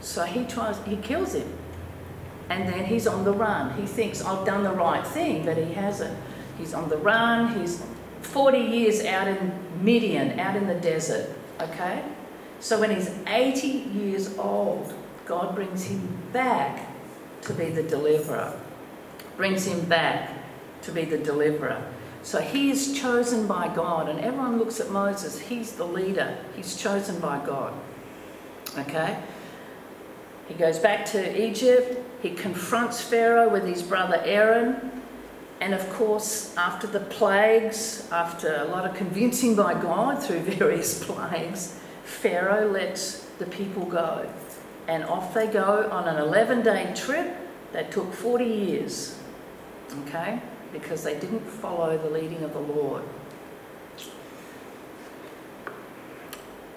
So 0.00 0.24
he 0.24 0.44
tries, 0.44 0.78
he 0.84 0.96
kills 0.96 1.34
him. 1.34 1.50
And 2.48 2.68
then 2.68 2.84
he's 2.84 3.06
on 3.06 3.24
the 3.24 3.32
run. 3.32 3.78
He 3.80 3.86
thinks, 3.86 4.22
I've 4.24 4.46
done 4.46 4.62
the 4.62 4.72
right 4.72 5.06
thing, 5.06 5.44
but 5.44 5.56
he 5.56 5.72
hasn't. 5.72 6.16
He's 6.58 6.74
on 6.74 6.88
the 6.88 6.98
run. 6.98 7.58
He's 7.58 7.82
40 8.22 8.58
years 8.58 9.04
out 9.04 9.28
in 9.28 9.52
Midian, 9.82 10.38
out 10.38 10.56
in 10.56 10.66
the 10.66 10.74
desert. 10.74 11.30
Okay? 11.60 12.02
So 12.60 12.80
when 12.80 12.90
he's 12.90 13.10
80 13.26 13.66
years 13.66 14.36
old, 14.38 14.94
God 15.26 15.54
brings 15.54 15.84
him 15.84 16.16
back 16.32 16.88
to 17.42 17.52
be 17.52 17.66
the 17.66 17.82
deliverer. 17.82 18.58
Brings 19.36 19.66
him 19.66 19.84
back 19.86 20.30
to 20.82 20.92
be 20.92 21.04
the 21.04 21.18
deliverer. 21.18 21.82
So 22.22 22.40
he 22.40 22.70
is 22.70 22.98
chosen 22.98 23.46
by 23.46 23.72
God, 23.74 24.08
and 24.08 24.18
everyone 24.20 24.58
looks 24.58 24.80
at 24.80 24.90
Moses. 24.90 25.38
He's 25.38 25.72
the 25.72 25.86
leader, 25.86 26.36
he's 26.56 26.76
chosen 26.76 27.20
by 27.20 27.44
God. 27.44 27.72
Okay? 28.78 29.18
He 30.48 30.54
goes 30.54 30.78
back 30.78 31.04
to 31.06 31.40
Egypt, 31.40 32.02
he 32.26 32.34
confronts 32.34 33.00
Pharaoh 33.00 33.48
with 33.48 33.64
his 33.64 33.82
brother 33.82 34.20
Aaron, 34.24 34.90
and 35.60 35.72
of 35.72 35.88
course, 35.90 36.56
after 36.56 36.88
the 36.88 37.00
plagues, 37.00 38.08
after 38.10 38.56
a 38.56 38.64
lot 38.64 38.84
of 38.84 38.96
convincing 38.96 39.54
by 39.54 39.74
God 39.74 40.20
through 40.20 40.40
various 40.58 41.04
plagues, 41.04 41.78
Pharaoh 42.04 42.68
lets 42.68 43.26
the 43.38 43.46
people 43.46 43.84
go. 43.84 44.28
And 44.88 45.04
off 45.04 45.34
they 45.34 45.46
go 45.46 45.88
on 45.90 46.08
an 46.08 46.16
11 46.16 46.62
day 46.62 46.92
trip 46.96 47.36
that 47.72 47.92
took 47.92 48.12
40 48.12 48.44
years. 48.44 49.18
Okay? 50.02 50.40
Because 50.72 51.04
they 51.04 51.18
didn't 51.18 51.46
follow 51.46 51.96
the 51.96 52.10
leading 52.10 52.42
of 52.42 52.52
the 52.52 52.60
Lord. 52.60 53.02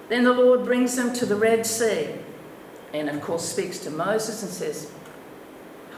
Then 0.10 0.24
the 0.24 0.34
Lord 0.34 0.63
brings 0.63 0.96
them 0.96 1.13
to 1.13 1.25
the 1.25 1.36
Red 1.36 1.65
Sea 1.65 2.15
and, 2.94 3.10
of 3.10 3.22
course, 3.22 3.46
speaks 3.46 3.79
to 3.79 3.91
Moses 3.91 4.41
and 4.41 4.51
says, 4.51 4.91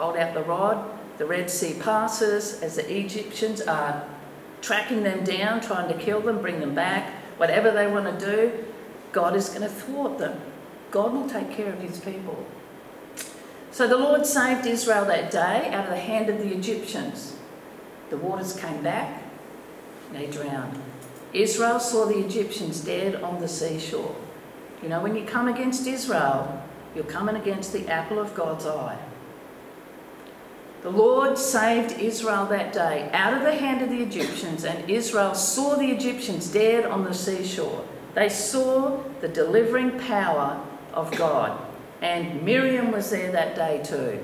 Hold 0.01 0.17
out 0.17 0.34
the 0.34 0.41
rod. 0.41 0.84
The 1.20 1.27
Red 1.27 1.51
Sea 1.51 1.75
passes 1.79 2.60
as 2.63 2.75
the 2.75 2.91
Egyptians 2.91 3.62
are 3.62 4.03
tracking 4.60 5.03
them 5.03 5.24
down, 5.24 5.62
trying 5.62 5.88
to 5.89 6.03
kill 6.03 6.22
them, 6.22 6.41
bring 6.41 6.60
them 6.60 6.74
back, 6.74 7.13
whatever 7.38 7.70
they 7.70 7.86
want 7.86 8.20
to 8.20 8.25
do. 8.25 8.65
God 9.12 9.36
is 9.36 9.50
going 9.50 9.62
to 9.62 9.70
thwart 9.70 10.17
them. 10.17 10.41
God 10.89 11.13
will 11.13 11.29
take 11.29 11.51
care 11.51 11.72
of 11.72 11.79
his 11.81 12.00
people. 12.00 12.48
So 13.70 13.88
the 13.88 13.96
Lord 13.96 14.25
saved 14.25 14.65
Israel 14.65 15.05
that 15.05 15.29
day 15.29 15.70
out 15.72 15.84
of 15.84 15.91
the 15.91 15.98
hand 15.98 16.29
of 16.29 16.39
the 16.39 16.51
Egyptians. 16.51 17.36
The 18.10 18.17
waters 18.17 18.60
came 18.60 18.81
back, 18.81 19.22
they 20.12 20.25
drowned. 20.25 20.81
Israel 21.31 21.79
saw 21.79 22.05
the 22.05 22.17
Egyptians 22.17 22.81
dead 22.81 23.22
on 23.22 23.39
the 23.39 23.48
seashore. 23.48 24.15
You 24.81 24.89
know, 24.89 25.00
when 25.00 25.15
you 25.15 25.25
come 25.25 25.48
against 25.48 25.86
Israel, 25.86 26.60
you're 26.96 27.03
coming 27.03 27.36
against 27.36 27.72
the 27.72 27.88
apple 27.88 28.17
of 28.17 28.34
God's 28.34 28.65
eye. 28.65 28.98
The 30.81 30.89
Lord 30.89 31.38
saved 31.38 32.00
Israel 32.00 32.47
that 32.47 32.73
day 32.73 33.09
out 33.13 33.35
of 33.35 33.43
the 33.43 33.55
hand 33.55 33.83
of 33.83 33.89
the 33.89 34.01
Egyptians, 34.01 34.63
and 34.63 34.89
Israel 34.89 35.35
saw 35.35 35.75
the 35.75 35.91
Egyptians 35.91 36.47
dead 36.47 36.85
on 36.85 37.03
the 37.03 37.13
seashore. 37.13 37.85
They 38.15 38.29
saw 38.29 39.03
the 39.21 39.27
delivering 39.27 40.00
power 40.00 40.59
of 40.93 41.15
God. 41.15 41.59
And 42.01 42.41
Miriam 42.41 42.91
was 42.91 43.11
there 43.11 43.31
that 43.31 43.55
day 43.55 43.81
too. 43.83 44.23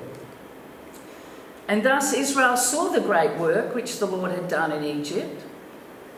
And 1.67 1.83
thus 1.83 2.13
Israel 2.13 2.57
saw 2.57 2.89
the 2.89 3.01
great 3.01 3.37
work 3.37 3.75
which 3.75 3.99
the 3.99 4.07
Lord 4.07 4.31
had 4.31 4.47
done 4.47 4.71
in 4.71 4.83
Egypt. 4.83 5.43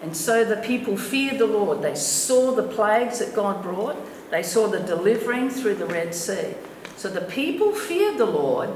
And 0.01 0.15
so 0.15 0.46
the 0.46 0.58
people 0.58 0.96
feared 0.96 1.39
the 1.39 1.48
Lord. 1.48 1.81
They 1.81 1.96
saw 1.96 2.51
the 2.51 2.63
plagues 2.63 3.19
that 3.19 3.36
God 3.36 3.62
brought, 3.62 3.98
they 4.31 4.43
saw 4.43 4.67
the 4.67 4.79
delivering 4.79 5.50
through 5.50 5.75
the 5.75 5.86
Red 5.86 6.15
Sea. 6.15 6.53
So 6.96 7.10
the 7.10 7.22
people 7.22 7.74
feared 7.74 8.17
the 8.17 8.25
Lord 8.25 8.69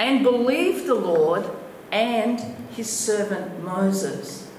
and 0.00 0.22
believed 0.22 0.86
the 0.86 0.94
Lord 0.94 1.44
and 1.92 2.40
his 2.70 2.90
servant 2.90 3.62
Moses. 3.62 4.50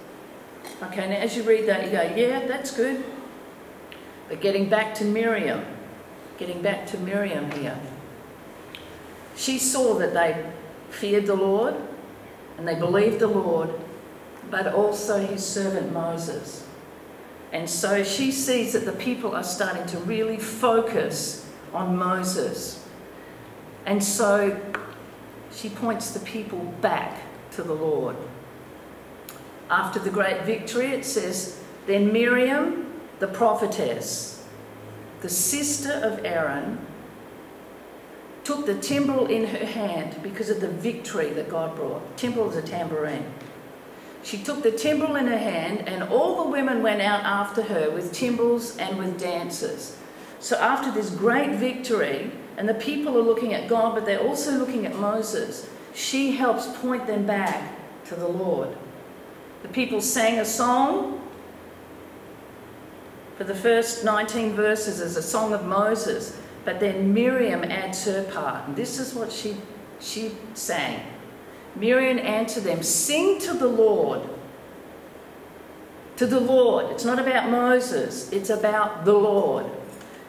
Okay, 0.84 1.10
now 1.10 1.16
as 1.16 1.36
you 1.36 1.42
read 1.42 1.68
that, 1.68 1.86
you 1.86 1.92
go, 1.92 2.04
yeah, 2.16 2.46
that's 2.46 2.70
good. 2.70 3.04
But 4.30 4.40
getting 4.40 4.70
back 4.70 4.94
to 4.96 5.04
Miriam, 5.04 5.66
getting 6.38 6.62
back 6.62 6.86
to 6.88 6.98
Miriam 7.00 7.50
here, 7.54 7.80
she 9.36 9.58
saw 9.58 9.96
that 9.96 10.14
they 10.14 10.48
feared 10.92 11.26
the 11.26 11.36
Lord 11.36 11.74
and 12.60 12.68
they 12.68 12.76
believed 12.76 13.18
the 13.18 13.28
Lord, 13.28 13.72
but 14.52 14.68
also 14.68 15.26
his 15.26 15.44
servant 15.44 15.92
Moses. 15.92 16.68
And 17.52 17.68
so 17.68 18.04
she 18.04 18.32
sees 18.32 18.74
that 18.74 18.86
the 18.86 18.92
people 18.92 19.36
are 19.36 19.44
starting 19.44 19.88
to 19.88 19.98
really 19.98 20.38
focus 20.38 21.50
on 21.74 21.98
Moses. 21.98 22.88
And 23.88 24.04
so 24.04 24.60
she 25.54 25.70
points 25.70 26.12
the 26.12 26.20
people 26.20 26.60
back 26.82 27.22
to 27.52 27.64
the 27.64 27.74
Lord. 27.74 28.16
After 29.70 30.00
the 30.00 30.10
great 30.10 30.44
victory, 30.44 30.88
it 30.88 31.06
says, 31.06 31.62
Then 31.88 32.12
Miriam 32.12 32.92
the 33.22 33.28
prophetess, 33.28 34.44
the 35.22 35.30
sister 35.30 35.94
of 35.94 36.26
Aaron, 36.26 36.80
took 38.44 38.66
the 38.66 38.74
timbrel 38.74 39.28
in 39.28 39.46
her 39.46 39.66
hand 39.66 40.16
because 40.24 40.50
of 40.50 40.60
the 40.60 40.68
victory 40.68 41.30
that 41.30 41.48
God 41.48 41.76
brought. 41.76 42.18
Timbrel 42.18 42.50
is 42.50 42.56
a 42.56 42.64
tambourine. 42.64 43.32
She 44.24 44.40
took 44.40 44.64
the 44.64 44.72
timbrel 44.72 45.16
in 45.18 45.28
her 45.28 45.38
hand, 45.38 45.88
and 45.88 46.02
all 46.02 46.44
the 46.44 46.50
women 46.50 46.82
went 46.82 47.02
out 47.02 47.24
after 47.24 47.62
her 47.62 47.92
with 47.92 48.12
timbrels 48.12 48.76
and 48.78 48.98
with 48.98 49.20
dances. 49.20 49.98
So, 50.40 50.58
after 50.58 50.92
this 50.92 51.12
great 51.12 51.52
victory, 51.52 52.32
and 52.58 52.68
the 52.68 52.74
people 52.74 53.18
are 53.18 53.22
looking 53.22 53.54
at 53.54 53.68
God, 53.68 53.96
but 53.96 54.06
they're 54.06 54.22
also 54.22 54.52
looking 54.58 54.86
at 54.86 54.96
Moses, 54.96 55.70
she 55.94 56.32
helps 56.32 56.68
point 56.80 57.08
them 57.08 57.26
back 57.26 57.76
to 58.06 58.16
the 58.16 58.28
Lord. 58.28 58.76
The 59.64 59.70
people 59.70 60.02
sang 60.02 60.40
a 60.40 60.46
song 60.46 61.22
for 63.42 63.48
the 63.48 63.56
first 63.56 64.06
19 64.06 64.54
verses 64.54 65.00
is 65.00 65.18
a 65.18 65.24
song 65.24 65.52
of 65.52 65.66
Moses, 65.66 66.40
but 66.64 66.80
then 66.80 67.12
Miriam 67.12 67.64
adds 67.64 68.06
her 68.06 68.24
part. 68.26 68.68
And 68.68 68.76
this 68.76 69.00
is 69.00 69.16
what 69.16 69.32
she, 69.32 69.58
she 70.00 70.34
sang. 70.54 71.04
Miriam 71.76 72.20
answered 72.20 72.66
them, 72.66 72.84
Sing 72.84 73.40
to 73.40 73.54
the 73.54 73.68
Lord. 73.68 74.22
To 76.18 76.28
the 76.28 76.40
Lord. 76.40 76.92
It's 76.92 77.04
not 77.04 77.18
about 77.18 77.50
Moses, 77.50 78.32
it's 78.32 78.52
about 78.52 79.06
the 79.06 79.14
Lord. 79.14 79.66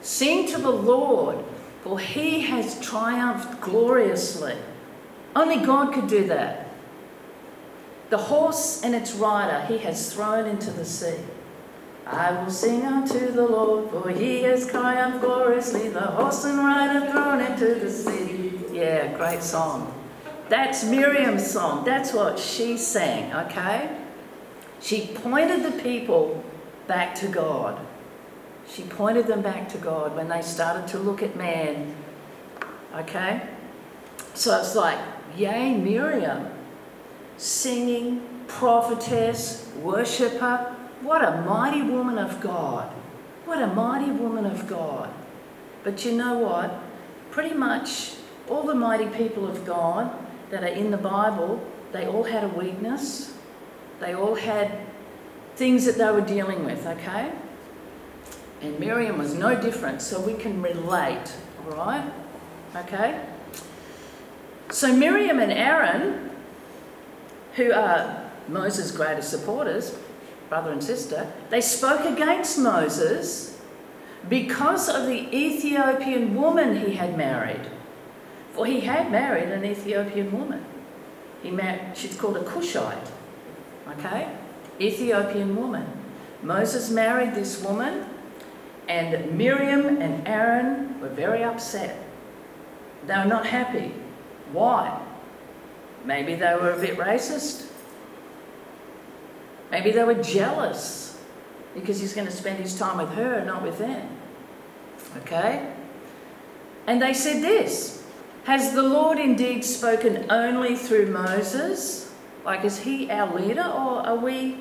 Sing 0.01 0.49
to 0.49 0.57
the 0.57 0.73
Lord, 0.73 1.37
for 1.83 1.99
he 1.99 2.41
has 2.41 2.81
triumphed 2.81 3.61
gloriously. 3.61 4.57
Only 5.35 5.65
God 5.65 5.93
could 5.93 6.09
do 6.09 6.27
that. 6.29 6.69
The 8.11 8.19
horse 8.19 8.83
and 8.83 8.95
its 8.95 9.15
rider 9.15 9.65
he 9.67 9.79
has 9.79 10.13
thrown 10.13 10.47
into 10.47 10.71
the 10.71 10.85
sea. 10.85 11.19
I 12.07 12.33
will 12.33 12.51
sing 12.51 12.85
unto 12.85 13.31
the 13.33 13.47
Lord, 13.47 13.91
for 13.91 14.11
he 14.11 14.43
has 14.43 14.67
triumphed 14.67 15.21
gloriously, 15.21 15.89
the 15.89 16.01
horse 16.01 16.45
and 16.45 16.59
rider 16.59 17.11
thrown 17.11 17.41
into 17.41 17.77
the 17.77 17.91
sea. 17.91 18.53
Yeah, 18.73 19.17
great 19.17 19.43
song. 19.43 19.95
That's 20.49 20.85
Miriam's 20.85 21.49
song. 21.51 21.85
That's 21.85 22.13
what 22.13 22.39
she 22.39 22.77
sang, 22.77 23.33
okay? 23.33 23.97
She 24.81 25.07
pointed 25.15 25.65
the 25.65 25.83
people 25.83 26.45
back 26.87 27.15
to 27.17 27.29
God. 27.29 27.79
She 28.69 28.83
pointed 28.83 29.27
them 29.27 29.43
back 29.43 29.69
to 29.71 29.79
God 29.79 30.17
when 30.17 30.29
they 30.29 30.43
started 30.43 30.89
to 30.89 30.99
look 30.99 31.23
at 31.23 31.37
man, 31.37 31.95
okay? 32.95 33.49
So 34.35 34.59
it's 34.59 34.75
like, 34.75 34.99
yay, 35.37 35.75
Miriam, 35.75 36.49
singing, 37.37 38.23
prophetess, 38.47 39.71
worshipper, 39.77 40.75
what 41.03 41.23
a 41.25 41.43
mighty 41.43 41.83
woman 41.83 42.17
of 42.19 42.41
God. 42.41 42.91
What 43.45 43.61
a 43.61 43.67
mighty 43.67 44.11
woman 44.11 44.47
of 44.47 44.67
God. 44.69 45.13
But 45.83 46.05
you 46.05 46.13
know 46.13 46.39
what? 46.39 46.79
Pretty 47.31 47.55
much 47.55 48.15
all 48.49 48.63
the 48.63 48.75
mighty 48.75 49.07
people 49.07 49.47
of 49.47 49.65
God 49.65 50.13
that 50.51 50.63
are 50.63 50.69
in 50.69 50.91
the 50.91 50.97
Bible, 50.97 51.61
they 51.93 52.07
all 52.07 52.25
had 52.25 52.45
a 52.45 52.49
weakness. 52.49 53.35
They 54.01 54.15
all 54.15 54.37
had 54.37 54.79
things 55.57 55.85
that 55.87 55.99
they 55.99 56.11
were 56.11 56.21
dealing 56.21 56.65
with, 56.65 56.87
okay? 56.87 57.33
And 58.63 58.79
Miriam 58.79 59.19
was 59.19 59.35
no 59.35 59.61
different, 59.61 60.01
so 60.01 60.21
we 60.21 60.35
can 60.35 60.63
relate 60.63 61.33
right? 61.67 62.11
Okay? 62.75 63.25
So 64.71 64.93
Miriam 64.95 65.39
and 65.39 65.53
Aaron, 65.53 66.31
who 67.55 67.73
are 67.73 68.31
Moses' 68.49 68.91
greatest 68.91 69.31
supporters, 69.31 69.97
brother 70.49 70.73
and 70.73 70.83
sister, 70.83 71.33
they 71.51 71.61
spoke 71.61 72.05
against 72.05 72.59
Moses 72.59 73.61
because 74.29 74.89
of 74.89 75.07
the 75.07 75.35
Ethiopian 75.37 76.35
woman 76.35 76.87
he 76.87 76.95
had 76.95 77.17
married. 77.17 77.71
For 78.53 78.67
he 78.67 78.81
had 78.81 79.11
married 79.11 79.49
an 79.49 79.65
Ethiopian 79.65 80.31
woman. 80.33 80.65
He 81.43 81.51
she's 81.95 82.17
called 82.17 82.37
a 82.37 82.45
Cushite. 82.45 83.11
Okay? 83.89 84.29
Ethiopian 84.81 85.57
woman. 85.57 85.87
Moses 86.43 86.91
married 86.91 87.35
this 87.35 87.63
woman, 87.63 88.05
and 88.93 89.39
Miriam 89.39 90.03
and 90.03 90.29
Aaron 90.29 91.01
were 91.01 91.09
very 91.09 91.43
upset. 91.43 91.97
They 93.07 93.17
were 93.17 93.25
not 93.25 93.47
happy. 93.47 93.95
Why? 94.53 95.01
Maybe 96.05 96.35
they 96.35 96.55
were 96.55 96.73
a 96.73 96.79
bit 96.79 96.99
racist. 96.99 97.71
Maybe 99.71 99.93
they 99.93 100.05
were 100.05 100.23
jealous 100.23 101.19
because 101.75 102.01
he's 102.01 102.13
going 102.13 102.27
to 102.27 102.33
spend 102.33 102.59
his 102.59 102.79
time 102.79 102.99
with 102.99 103.09
her, 103.15 103.43
not 103.47 103.63
with 103.63 103.79
them. 103.79 104.11
Okay? 105.23 105.73
And 106.87 107.01
they 107.01 107.15
said 107.15 107.43
this 107.43 108.05
Has 108.45 108.75
the 108.75 108.83
Lord 108.83 109.19
indeed 109.19 109.65
spoken 109.65 110.27
only 110.31 110.77
through 110.77 111.07
Moses? 111.07 112.13
Like, 112.45 112.63
is 112.63 112.81
he 112.81 113.11
our 113.11 113.41
leader 113.41 113.63
or 113.63 114.07
are 114.07 114.17
we 114.17 114.59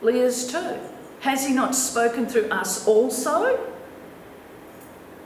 leaders 0.00 0.50
too? 0.50 0.78
Has 1.20 1.46
he 1.46 1.52
not 1.52 1.74
spoken 1.74 2.26
through 2.26 2.48
us 2.48 2.86
also? 2.86 3.58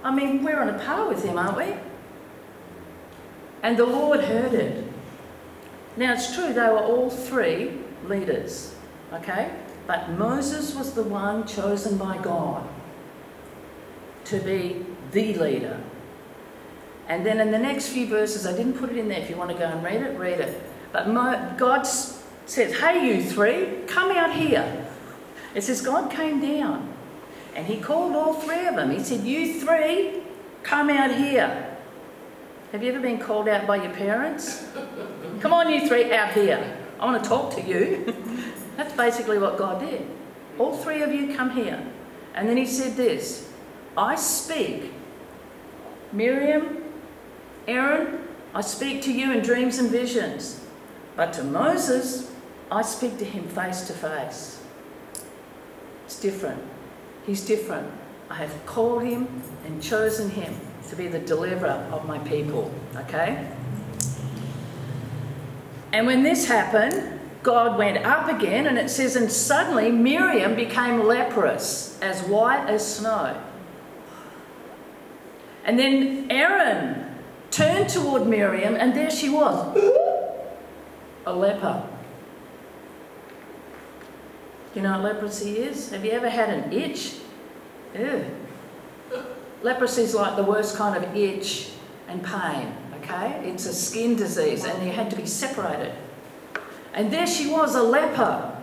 I 0.02 0.14
mean, 0.14 0.42
we're 0.42 0.60
on 0.60 0.68
a 0.68 0.78
par 0.78 1.08
with 1.08 1.24
him, 1.24 1.38
aren't 1.38 1.56
we? 1.56 1.74
And 3.62 3.76
the 3.76 3.86
Lord 3.86 4.20
heard 4.20 4.54
it. 4.54 4.84
Now, 5.96 6.14
it's 6.14 6.34
true, 6.34 6.52
they 6.52 6.60
were 6.60 6.78
all 6.78 7.10
three 7.10 7.78
leaders, 8.06 8.74
okay? 9.12 9.54
But 9.86 10.10
Moses 10.10 10.74
was 10.74 10.94
the 10.94 11.02
one 11.02 11.46
chosen 11.46 11.98
by 11.98 12.18
God 12.18 12.66
to 14.24 14.40
be 14.40 14.86
the 15.12 15.34
leader. 15.34 15.80
And 17.08 17.26
then 17.26 17.40
in 17.40 17.50
the 17.50 17.58
next 17.58 17.88
few 17.88 18.06
verses, 18.06 18.46
I 18.46 18.56
didn't 18.56 18.74
put 18.74 18.90
it 18.90 18.96
in 18.96 19.08
there. 19.08 19.18
If 19.18 19.28
you 19.28 19.36
want 19.36 19.50
to 19.50 19.56
go 19.56 19.64
and 19.64 19.82
read 19.84 20.02
it, 20.02 20.18
read 20.18 20.40
it. 20.40 20.62
But 20.92 21.58
God 21.58 21.82
says, 21.82 22.78
Hey, 22.78 23.06
you 23.06 23.22
three, 23.22 23.82
come 23.86 24.12
out 24.12 24.32
here. 24.32 24.81
It 25.54 25.62
says, 25.62 25.80
God 25.82 26.10
came 26.10 26.40
down 26.40 26.92
and 27.54 27.66
he 27.66 27.78
called 27.78 28.16
all 28.16 28.34
three 28.34 28.66
of 28.66 28.76
them. 28.76 28.90
He 28.90 29.00
said, 29.00 29.20
You 29.20 29.60
three, 29.60 30.22
come 30.62 30.88
out 30.88 31.14
here. 31.14 31.76
Have 32.72 32.82
you 32.82 32.90
ever 32.90 33.00
been 33.00 33.18
called 33.18 33.48
out 33.48 33.66
by 33.66 33.76
your 33.76 33.92
parents? 33.92 34.66
Come 35.40 35.52
on, 35.52 35.70
you 35.70 35.86
three, 35.86 36.12
out 36.12 36.32
here. 36.32 36.78
I 36.98 37.04
want 37.04 37.22
to 37.22 37.28
talk 37.28 37.54
to 37.56 37.62
you. 37.62 38.14
That's 38.76 38.94
basically 38.94 39.38
what 39.38 39.58
God 39.58 39.80
did. 39.80 40.06
All 40.58 40.74
three 40.76 41.02
of 41.02 41.12
you 41.12 41.34
come 41.34 41.50
here. 41.50 41.84
And 42.34 42.48
then 42.48 42.56
he 42.56 42.64
said 42.64 42.96
this 42.96 43.50
I 43.96 44.14
speak, 44.14 44.92
Miriam, 46.12 46.82
Aaron, 47.68 48.20
I 48.54 48.62
speak 48.62 49.02
to 49.02 49.12
you 49.12 49.32
in 49.32 49.42
dreams 49.42 49.78
and 49.78 49.90
visions. 49.90 50.64
But 51.14 51.34
to 51.34 51.44
Moses, 51.44 52.30
I 52.70 52.80
speak 52.80 53.18
to 53.18 53.24
him 53.24 53.46
face 53.48 53.82
to 53.88 53.92
face. 53.92 54.61
Different. 56.22 56.62
He's 57.26 57.44
different. 57.44 57.90
I 58.30 58.36
have 58.36 58.64
called 58.64 59.02
him 59.02 59.42
and 59.66 59.82
chosen 59.82 60.30
him 60.30 60.54
to 60.88 60.94
be 60.94 61.08
the 61.08 61.18
deliverer 61.18 61.84
of 61.90 62.06
my 62.06 62.18
people. 62.20 62.72
Okay? 62.94 63.50
And 65.92 66.06
when 66.06 66.22
this 66.22 66.46
happened, 66.46 67.18
God 67.42 67.76
went 67.76 68.06
up 68.06 68.28
again, 68.28 68.68
and 68.68 68.78
it 68.78 68.88
says, 68.88 69.16
and 69.16 69.32
suddenly 69.32 69.90
Miriam 69.90 70.54
became 70.54 71.02
leprous, 71.02 71.98
as 72.00 72.22
white 72.22 72.68
as 72.68 72.98
snow. 72.98 73.42
And 75.64 75.76
then 75.76 76.28
Aaron 76.30 77.18
turned 77.50 77.88
toward 77.88 78.28
Miriam, 78.28 78.76
and 78.76 78.94
there 78.94 79.10
she 79.10 79.28
was, 79.28 79.76
a 81.26 81.34
leper. 81.34 81.91
You 84.74 84.82
know 84.82 84.92
what 84.92 85.14
leprosy 85.14 85.58
is? 85.58 85.90
Have 85.90 86.04
you 86.04 86.12
ever 86.12 86.30
had 86.30 86.48
an 86.48 86.72
itch? 86.72 87.16
Ew. 87.94 88.24
Leprosy 89.62 90.02
is 90.02 90.14
like 90.14 90.36
the 90.36 90.42
worst 90.42 90.76
kind 90.76 91.02
of 91.02 91.14
itch 91.14 91.70
and 92.08 92.24
pain, 92.24 92.74
okay? 93.02 93.42
It's 93.44 93.66
a 93.66 93.74
skin 93.74 94.16
disease 94.16 94.64
and 94.64 94.84
you 94.84 94.92
had 94.92 95.10
to 95.10 95.16
be 95.16 95.26
separated. 95.26 95.92
And 96.94 97.12
there 97.12 97.26
she 97.26 97.48
was, 97.48 97.74
a 97.74 97.82
leper. 97.82 98.58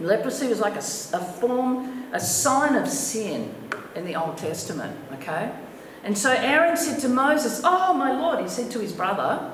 Leprosy 0.00 0.48
was 0.48 0.60
like 0.60 0.74
a, 0.74 1.16
a 1.16 1.24
form, 1.40 2.04
a 2.12 2.20
sign 2.20 2.76
of 2.76 2.88
sin 2.88 3.54
in 3.94 4.04
the 4.04 4.14
Old 4.14 4.38
Testament, 4.38 4.96
okay? 5.14 5.52
And 6.04 6.16
so 6.16 6.32
Aaron 6.32 6.76
said 6.76 7.00
to 7.00 7.08
Moses, 7.08 7.60
Oh, 7.64 7.94
my 7.94 8.12
Lord, 8.12 8.40
he 8.40 8.48
said 8.48 8.70
to 8.72 8.78
his 8.78 8.92
brother, 8.92 9.52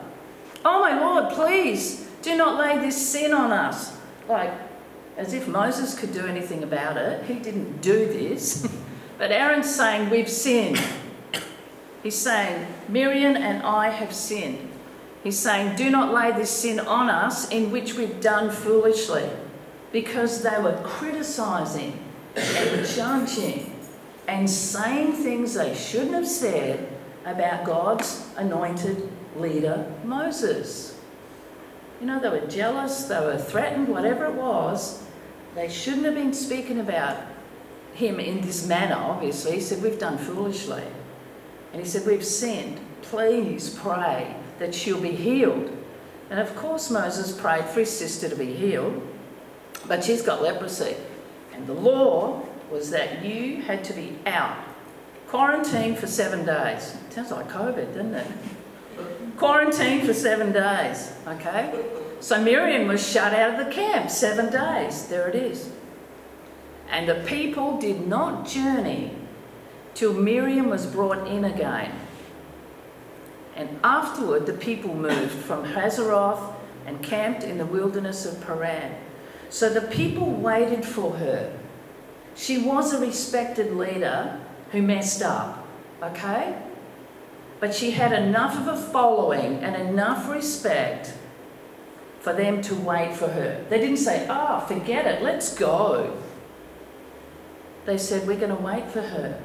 Oh, 0.64 0.80
my 0.80 0.98
Lord, 0.98 1.32
please 1.32 2.08
do 2.22 2.36
not 2.36 2.58
lay 2.58 2.78
this 2.78 3.10
sin 3.10 3.32
on 3.32 3.50
us. 3.50 3.96
Like, 4.28 4.52
as 5.20 5.34
if 5.34 5.46
Moses 5.46 5.94
could 5.98 6.14
do 6.14 6.26
anything 6.26 6.62
about 6.62 6.96
it. 6.96 7.22
He 7.26 7.34
didn't 7.34 7.82
do 7.82 8.06
this. 8.06 8.66
but 9.18 9.30
Aaron's 9.30 9.72
saying, 9.72 10.08
We've 10.08 10.30
sinned. 10.30 10.80
He's 12.02 12.16
saying, 12.16 12.66
Miriam 12.88 13.36
and 13.36 13.62
I 13.62 13.90
have 13.90 14.14
sinned. 14.14 14.70
He's 15.22 15.38
saying, 15.38 15.76
Do 15.76 15.90
not 15.90 16.14
lay 16.14 16.32
this 16.32 16.48
sin 16.48 16.80
on 16.80 17.10
us 17.10 17.50
in 17.50 17.70
which 17.70 17.94
we've 17.94 18.18
done 18.22 18.50
foolishly. 18.50 19.28
Because 19.92 20.42
they 20.42 20.58
were 20.58 20.80
criticising 20.84 22.02
and 22.34 22.86
judging 22.86 23.76
and 24.26 24.48
saying 24.48 25.12
things 25.12 25.52
they 25.52 25.74
shouldn't 25.74 26.14
have 26.14 26.28
said 26.28 26.88
about 27.26 27.66
God's 27.66 28.26
anointed 28.38 29.06
leader, 29.36 29.92
Moses. 30.02 30.98
You 32.00 32.06
know, 32.06 32.20
they 32.20 32.30
were 32.30 32.46
jealous, 32.46 33.04
they 33.04 33.20
were 33.20 33.36
threatened, 33.36 33.88
whatever 33.88 34.24
it 34.24 34.34
was. 34.34 35.02
They 35.54 35.68
shouldn't 35.68 36.04
have 36.04 36.14
been 36.14 36.32
speaking 36.32 36.80
about 36.80 37.22
him 37.94 38.20
in 38.20 38.40
this 38.40 38.66
manner, 38.66 38.94
obviously. 38.96 39.52
He 39.52 39.60
said, 39.60 39.82
We've 39.82 39.98
done 39.98 40.18
foolishly. 40.18 40.84
And 41.72 41.82
he 41.82 41.88
said, 41.88 42.06
We've 42.06 42.24
sinned. 42.24 42.80
Please 43.02 43.70
pray 43.70 44.34
that 44.58 44.74
she'll 44.74 45.00
be 45.00 45.12
healed. 45.12 45.76
And 46.30 46.38
of 46.38 46.54
course, 46.54 46.90
Moses 46.90 47.38
prayed 47.38 47.64
for 47.64 47.80
his 47.80 47.90
sister 47.90 48.28
to 48.28 48.36
be 48.36 48.52
healed, 48.54 49.02
but 49.88 50.04
she's 50.04 50.22
got 50.22 50.42
leprosy. 50.42 50.94
And 51.52 51.66
the 51.66 51.74
law 51.74 52.46
was 52.70 52.90
that 52.90 53.24
you 53.24 53.62
had 53.62 53.82
to 53.84 53.92
be 53.92 54.16
out, 54.26 54.56
quarantined 55.26 55.98
for 55.98 56.06
seven 56.06 56.46
days. 56.46 56.96
Sounds 57.10 57.32
like 57.32 57.48
COVID, 57.48 57.94
doesn't 57.94 58.14
it? 58.14 58.26
Quarantined 59.36 60.06
for 60.06 60.14
seven 60.14 60.52
days, 60.52 61.12
okay? 61.26 61.84
So 62.20 62.40
Miriam 62.42 62.86
was 62.86 63.06
shut 63.06 63.32
out 63.32 63.58
of 63.58 63.66
the 63.66 63.72
camp 63.72 64.10
seven 64.10 64.52
days. 64.52 65.06
There 65.06 65.28
it 65.28 65.34
is. 65.34 65.70
And 66.90 67.08
the 67.08 67.22
people 67.26 67.78
did 67.78 68.06
not 68.06 68.46
journey 68.46 69.16
till 69.94 70.12
Miriam 70.12 70.68
was 70.68 70.86
brought 70.86 71.26
in 71.26 71.44
again. 71.44 71.92
And 73.56 73.80
afterward, 73.82 74.46
the 74.46 74.52
people 74.52 74.94
moved 74.94 75.32
from 75.32 75.64
Hazeroth 75.64 76.54
and 76.86 77.02
camped 77.02 77.42
in 77.42 77.58
the 77.58 77.66
wilderness 77.66 78.26
of 78.26 78.40
Paran. 78.46 78.94
So 79.48 79.68
the 79.68 79.82
people 79.82 80.30
waited 80.30 80.84
for 80.84 81.12
her. 81.16 81.58
She 82.34 82.58
was 82.58 82.92
a 82.92 82.98
respected 82.98 83.76
leader 83.76 84.40
who 84.72 84.82
messed 84.82 85.22
up, 85.22 85.66
okay? 86.02 86.56
But 87.58 87.74
she 87.74 87.90
had 87.90 88.12
enough 88.12 88.56
of 88.56 88.68
a 88.68 88.76
following 88.76 89.56
and 89.58 89.76
enough 89.76 90.28
respect 90.30 91.14
for 92.20 92.32
them 92.32 92.60
to 92.62 92.74
wait 92.74 93.14
for 93.14 93.28
her. 93.28 93.64
They 93.68 93.80
didn't 93.80 93.96
say, 93.96 94.26
oh, 94.28 94.60
forget 94.60 95.06
it, 95.06 95.22
let's 95.22 95.54
go. 95.54 96.16
They 97.86 97.98
said, 97.98 98.26
we're 98.26 98.38
going 98.38 98.54
to 98.54 98.62
wait 98.62 98.90
for 98.90 99.00
her. 99.00 99.42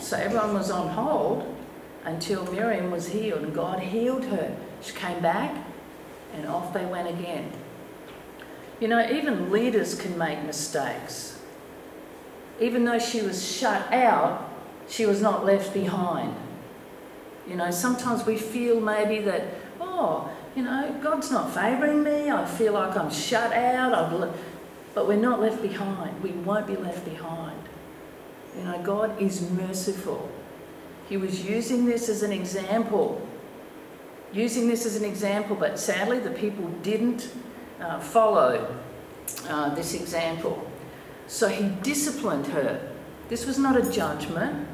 So 0.00 0.16
everyone 0.16 0.54
was 0.54 0.70
on 0.70 0.88
hold 0.88 1.54
until 2.04 2.50
Miriam 2.50 2.90
was 2.90 3.08
healed 3.08 3.42
and 3.42 3.54
God 3.54 3.80
healed 3.80 4.24
her. 4.24 4.56
She 4.82 4.92
came 4.92 5.20
back 5.20 5.54
and 6.34 6.46
off 6.46 6.72
they 6.72 6.84
went 6.84 7.08
again. 7.08 7.52
You 8.80 8.88
know, 8.88 9.08
even 9.08 9.50
leaders 9.50 9.94
can 9.94 10.18
make 10.18 10.42
mistakes. 10.44 11.38
Even 12.60 12.84
though 12.84 12.98
she 12.98 13.22
was 13.22 13.46
shut 13.46 13.92
out, 13.92 14.50
she 14.88 15.06
was 15.06 15.20
not 15.20 15.44
left 15.44 15.72
behind. 15.72 16.34
You 17.48 17.56
know, 17.56 17.70
sometimes 17.70 18.24
we 18.26 18.36
feel 18.36 18.80
maybe 18.80 19.20
that, 19.24 19.44
oh, 19.80 20.30
you 20.56 20.62
know, 20.62 20.94
God's 21.02 21.30
not 21.30 21.52
favouring 21.52 22.02
me. 22.02 22.30
I 22.30 22.44
feel 22.44 22.74
like 22.74 22.96
I'm 22.96 23.10
shut 23.10 23.52
out. 23.52 23.92
I've. 23.92 24.38
But 24.94 25.08
we're 25.08 25.16
not 25.16 25.40
left 25.40 25.60
behind. 25.60 26.22
We 26.22 26.30
won't 26.30 26.66
be 26.66 26.76
left 26.76 27.04
behind. 27.04 27.60
You 28.56 28.64
know, 28.64 28.80
God 28.82 29.20
is 29.20 29.50
merciful. 29.50 30.30
He 31.08 31.16
was 31.16 31.44
using 31.44 31.84
this 31.84 32.08
as 32.08 32.22
an 32.22 32.32
example. 32.32 33.26
Using 34.32 34.68
this 34.68 34.86
as 34.86 34.96
an 34.96 35.04
example, 35.04 35.56
but 35.56 35.78
sadly 35.78 36.18
the 36.18 36.30
people 36.30 36.68
didn't 36.82 37.30
uh, 37.80 37.98
follow 38.00 38.76
uh, 39.48 39.74
this 39.74 39.94
example. 39.94 40.70
So 41.26 41.48
he 41.48 41.68
disciplined 41.82 42.46
her. 42.48 42.92
This 43.28 43.46
was 43.46 43.58
not 43.58 43.76
a 43.76 43.90
judgment, 43.90 44.68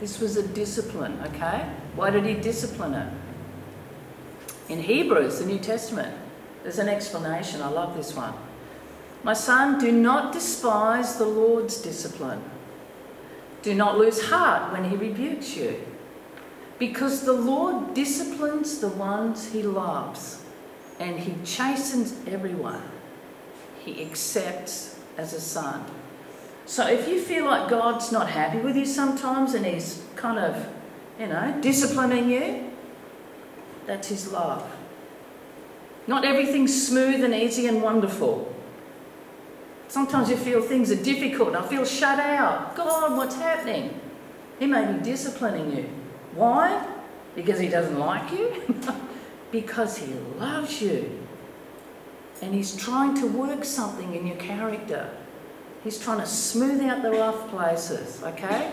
this 0.00 0.20
was 0.20 0.36
a 0.36 0.46
discipline, 0.48 1.20
okay? 1.26 1.68
Why 1.94 2.10
did 2.10 2.24
he 2.24 2.34
discipline 2.34 2.94
her? 2.94 3.12
In 4.68 4.82
Hebrews, 4.82 5.38
the 5.38 5.46
New 5.46 5.58
Testament, 5.58 6.16
there's 6.62 6.78
an 6.78 6.88
explanation. 6.88 7.60
I 7.60 7.68
love 7.68 7.96
this 7.96 8.14
one. 8.14 8.34
My 9.22 9.34
son, 9.34 9.78
do 9.78 9.92
not 9.92 10.32
despise 10.32 11.16
the 11.16 11.26
Lord's 11.26 11.80
discipline. 11.80 12.42
Do 13.62 13.74
not 13.74 13.98
lose 13.98 14.28
heart 14.28 14.72
when 14.72 14.90
he 14.90 14.96
rebukes 14.96 15.56
you, 15.56 15.80
because 16.78 17.22
the 17.22 17.32
Lord 17.32 17.94
disciplines 17.94 18.78
the 18.78 18.88
ones 18.88 19.52
he 19.52 19.62
loves, 19.62 20.42
and 20.98 21.18
he 21.18 21.34
chastens 21.44 22.14
everyone 22.26 22.82
he 23.84 24.02
accepts 24.02 24.98
as 25.16 25.32
a 25.34 25.40
son. 25.40 25.84
So 26.66 26.86
if 26.86 27.06
you 27.06 27.20
feel 27.20 27.44
like 27.44 27.68
God's 27.68 28.10
not 28.10 28.30
happy 28.30 28.58
with 28.58 28.76
you 28.76 28.86
sometimes 28.86 29.54
and 29.54 29.66
he's 29.66 30.02
kind 30.16 30.38
of, 30.38 30.66
you 31.20 31.26
know, 31.26 31.58
disciplining 31.60 32.30
you, 32.30 32.70
that's 33.86 34.08
his 34.08 34.32
love. 34.32 34.68
Not 36.06 36.24
everything's 36.24 36.86
smooth 36.86 37.24
and 37.24 37.34
easy 37.34 37.66
and 37.66 37.82
wonderful. 37.82 38.54
Sometimes 39.88 40.28
you 40.28 40.36
feel 40.36 40.60
things 40.60 40.90
are 40.90 41.02
difficult. 41.02 41.54
I 41.54 41.66
feel 41.66 41.84
shut 41.84 42.18
out. 42.18 42.74
God, 42.74 43.16
what's 43.16 43.36
happening? 43.36 44.00
He 44.58 44.66
may 44.66 44.92
be 44.92 45.02
disciplining 45.02 45.76
you. 45.76 45.88
Why? 46.34 46.86
Because 47.34 47.58
he 47.58 47.68
doesn't 47.68 47.98
like 47.98 48.30
you? 48.32 48.62
because 49.52 49.96
he 49.98 50.12
loves 50.38 50.80
you. 50.82 51.20
And 52.42 52.54
he's 52.54 52.76
trying 52.76 53.14
to 53.20 53.26
work 53.26 53.64
something 53.64 54.14
in 54.14 54.26
your 54.26 54.36
character. 54.36 55.10
He's 55.82 55.98
trying 55.98 56.18
to 56.18 56.26
smooth 56.26 56.82
out 56.82 57.02
the 57.02 57.12
rough 57.12 57.48
places, 57.50 58.22
okay? 58.22 58.72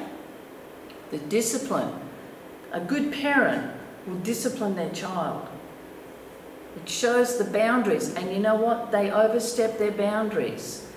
The 1.11 1.17
discipline. 1.17 1.93
A 2.71 2.79
good 2.79 3.11
parent 3.13 3.71
will 4.05 4.17
discipline 4.17 4.75
their 4.75 4.91
child. 4.91 5.47
It 6.75 6.87
shows 6.87 7.37
the 7.37 7.43
boundaries, 7.43 8.13
and 8.13 8.31
you 8.31 8.39
know 8.39 8.55
what? 8.55 8.91
They 8.91 9.11
overstep 9.11 9.77
their 9.77 9.91
boundaries. 9.91 10.87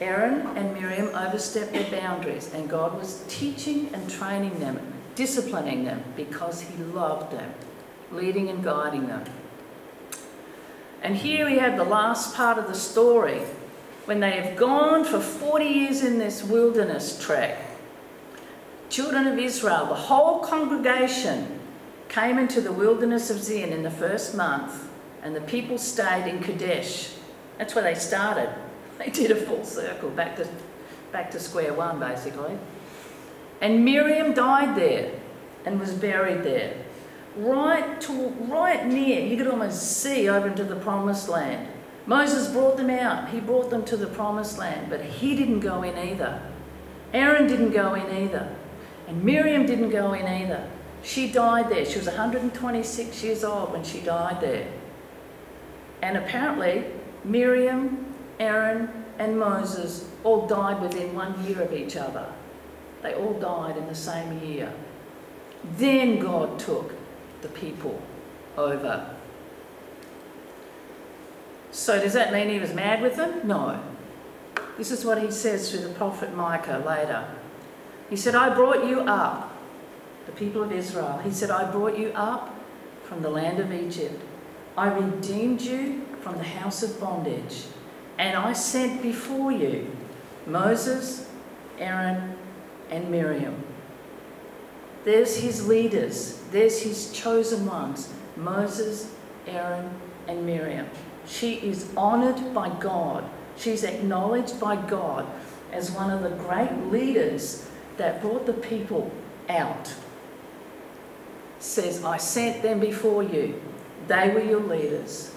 Aaron 0.00 0.46
and 0.56 0.72
Miriam 0.72 1.08
overstepped 1.14 1.72
their 1.72 1.90
boundaries, 1.90 2.52
and 2.54 2.70
God 2.70 2.98
was 2.98 3.22
teaching 3.28 3.90
and 3.92 4.08
training 4.08 4.58
them, 4.60 4.80
disciplining 5.14 5.84
them 5.84 6.02
because 6.16 6.62
He 6.62 6.82
loved 6.84 7.32
them, 7.32 7.52
leading 8.12 8.48
and 8.48 8.64
guiding 8.64 9.08
them. 9.08 9.24
And 11.02 11.16
here 11.16 11.44
we 11.44 11.58
have 11.58 11.76
the 11.76 11.84
last 11.84 12.34
part 12.34 12.58
of 12.58 12.66
the 12.66 12.74
story 12.74 13.42
when 14.04 14.20
they 14.20 14.32
have 14.32 14.56
gone 14.56 15.04
for 15.04 15.20
40 15.20 15.64
years 15.64 16.02
in 16.02 16.18
this 16.18 16.42
wilderness 16.42 17.22
trek. 17.22 17.58
Children 18.88 19.26
of 19.26 19.38
Israel, 19.38 19.86
the 19.86 19.94
whole 19.94 20.40
congregation 20.40 21.59
came 22.10 22.38
into 22.38 22.60
the 22.60 22.72
wilderness 22.72 23.30
of 23.30 23.38
Zin 23.38 23.72
in 23.72 23.82
the 23.82 23.90
first 23.90 24.34
month, 24.34 24.90
and 25.22 25.34
the 25.34 25.40
people 25.40 25.78
stayed 25.78 26.28
in 26.28 26.42
Kadesh. 26.42 27.14
That's 27.56 27.74
where 27.74 27.84
they 27.84 27.94
started. 27.94 28.50
They 28.98 29.08
did 29.08 29.30
a 29.30 29.36
full 29.36 29.64
circle 29.64 30.10
back 30.10 30.36
to, 30.36 30.46
back 31.10 31.30
to 31.30 31.40
square 31.40 31.72
one, 31.72 31.98
basically. 31.98 32.58
And 33.62 33.82
Miriam 33.82 34.34
died 34.34 34.76
there 34.76 35.12
and 35.64 35.80
was 35.80 35.94
buried 35.94 36.44
there 36.44 36.76
right 37.36 38.00
to 38.02 38.28
right 38.48 38.86
near. 38.86 39.20
You 39.20 39.36
could 39.36 39.46
almost 39.46 39.98
see 39.98 40.28
over 40.28 40.48
into 40.48 40.64
the 40.64 40.76
promised 40.76 41.28
land. 41.28 41.68
Moses 42.06 42.48
brought 42.48 42.76
them 42.76 42.90
out. 42.90 43.28
He 43.28 43.40
brought 43.40 43.70
them 43.70 43.84
to 43.84 43.96
the 43.96 44.06
promised 44.06 44.58
land, 44.58 44.88
but 44.90 45.02
he 45.02 45.36
didn't 45.36 45.60
go 45.60 45.82
in 45.82 45.96
either. 45.96 46.42
Aaron 47.12 47.46
didn't 47.46 47.70
go 47.70 47.94
in 47.94 48.06
either. 48.24 48.54
And 49.06 49.24
Miriam 49.24 49.66
didn't 49.66 49.90
go 49.90 50.12
in 50.12 50.26
either. 50.26 50.68
She 51.02 51.30
died 51.30 51.70
there. 51.70 51.84
She 51.84 51.98
was 51.98 52.06
126 52.06 53.22
years 53.22 53.44
old 53.44 53.72
when 53.72 53.84
she 53.84 54.00
died 54.00 54.40
there. 54.40 54.66
And 56.02 56.16
apparently, 56.16 56.84
Miriam, 57.24 58.14
Aaron, 58.38 58.88
and 59.18 59.38
Moses 59.38 60.08
all 60.24 60.46
died 60.46 60.80
within 60.80 61.14
one 61.14 61.44
year 61.44 61.60
of 61.62 61.72
each 61.72 61.96
other. 61.96 62.26
They 63.02 63.14
all 63.14 63.34
died 63.34 63.76
in 63.76 63.86
the 63.86 63.94
same 63.94 64.42
year. 64.42 64.72
Then 65.76 66.18
God 66.18 66.58
took 66.58 66.94
the 67.42 67.48
people 67.48 68.00
over. 68.56 69.14
So, 71.70 72.00
does 72.00 72.14
that 72.14 72.32
mean 72.32 72.48
he 72.48 72.58
was 72.58 72.74
mad 72.74 73.00
with 73.00 73.16
them? 73.16 73.46
No. 73.46 73.80
This 74.76 74.90
is 74.90 75.04
what 75.04 75.22
he 75.22 75.30
says 75.30 75.70
through 75.70 75.82
the 75.82 75.94
prophet 75.94 76.34
Micah 76.34 76.82
later. 76.86 77.28
He 78.08 78.16
said, 78.16 78.34
I 78.34 78.52
brought 78.54 78.86
you 78.86 79.00
up, 79.02 79.54
the 80.30 80.36
people 80.36 80.62
of 80.62 80.72
Israel. 80.72 81.20
He 81.24 81.30
said, 81.30 81.50
I 81.50 81.70
brought 81.70 81.98
you 81.98 82.12
up 82.14 82.54
from 83.04 83.22
the 83.22 83.30
land 83.30 83.58
of 83.58 83.72
Egypt. 83.72 84.20
I 84.76 84.88
redeemed 84.88 85.60
you 85.60 86.06
from 86.20 86.36
the 86.36 86.44
house 86.44 86.82
of 86.82 87.00
bondage. 87.00 87.64
And 88.18 88.36
I 88.36 88.52
sent 88.52 89.02
before 89.02 89.50
you 89.50 89.90
Moses, 90.46 91.28
Aaron, 91.78 92.36
and 92.90 93.10
Miriam. 93.10 93.64
There's 95.04 95.36
his 95.38 95.66
leaders, 95.66 96.40
there's 96.50 96.82
his 96.82 97.12
chosen 97.12 97.66
ones 97.66 98.12
Moses, 98.36 99.12
Aaron, 99.46 99.90
and 100.28 100.46
Miriam. 100.46 100.86
She 101.26 101.54
is 101.54 101.90
honoured 101.96 102.54
by 102.54 102.68
God. 102.78 103.24
She's 103.56 103.84
acknowledged 103.84 104.60
by 104.60 104.76
God 104.76 105.26
as 105.72 105.90
one 105.90 106.10
of 106.10 106.22
the 106.22 106.30
great 106.30 106.72
leaders 106.90 107.68
that 107.96 108.22
brought 108.22 108.46
the 108.46 108.52
people 108.52 109.10
out. 109.48 109.92
Says, 111.60 112.02
I 112.04 112.16
sent 112.16 112.62
them 112.62 112.80
before 112.80 113.22
you. 113.22 113.60
They 114.08 114.30
were 114.30 114.42
your 114.42 114.60
leaders. 114.60 115.32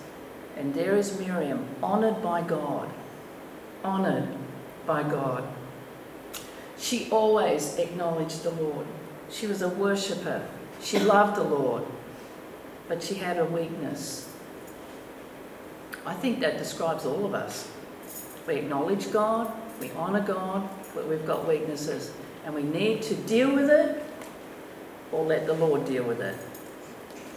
And 0.57 0.73
there 0.73 0.95
is 0.95 1.19
Miriam, 1.19 1.67
honoured 1.83 2.23
by 2.23 2.41
God. 2.41 2.89
Honoured 3.83 4.29
by 4.87 5.03
God. 5.03 5.47
She 6.77 7.09
always 7.11 7.77
acknowledged 7.77 8.43
the 8.43 8.51
Lord. 8.51 8.85
She 9.29 9.47
was 9.47 9.61
a 9.61 9.69
worshipper. 9.69 10.45
She 10.81 10.99
loved 10.99 11.37
the 11.37 11.43
Lord, 11.43 11.83
but 12.87 13.01
she 13.01 13.15
had 13.15 13.37
a 13.37 13.45
weakness. 13.45 14.29
I 16.05 16.13
think 16.13 16.41
that 16.41 16.57
describes 16.57 17.05
all 17.05 17.25
of 17.25 17.33
us. 17.33 17.69
We 18.45 18.55
acknowledge 18.55 19.11
God, 19.11 19.51
we 19.79 19.91
honour 19.91 20.21
God, 20.21 20.67
but 20.93 21.07
we've 21.07 21.25
got 21.25 21.47
weaknesses. 21.47 22.11
And 22.45 22.53
we 22.53 22.63
need 22.63 23.01
to 23.03 23.15
deal 23.15 23.55
with 23.55 23.69
it 23.69 24.02
or 25.13 25.23
let 25.25 25.45
the 25.45 25.53
Lord 25.53 25.85
deal 25.85 26.03
with 26.03 26.21
it. 26.21 26.35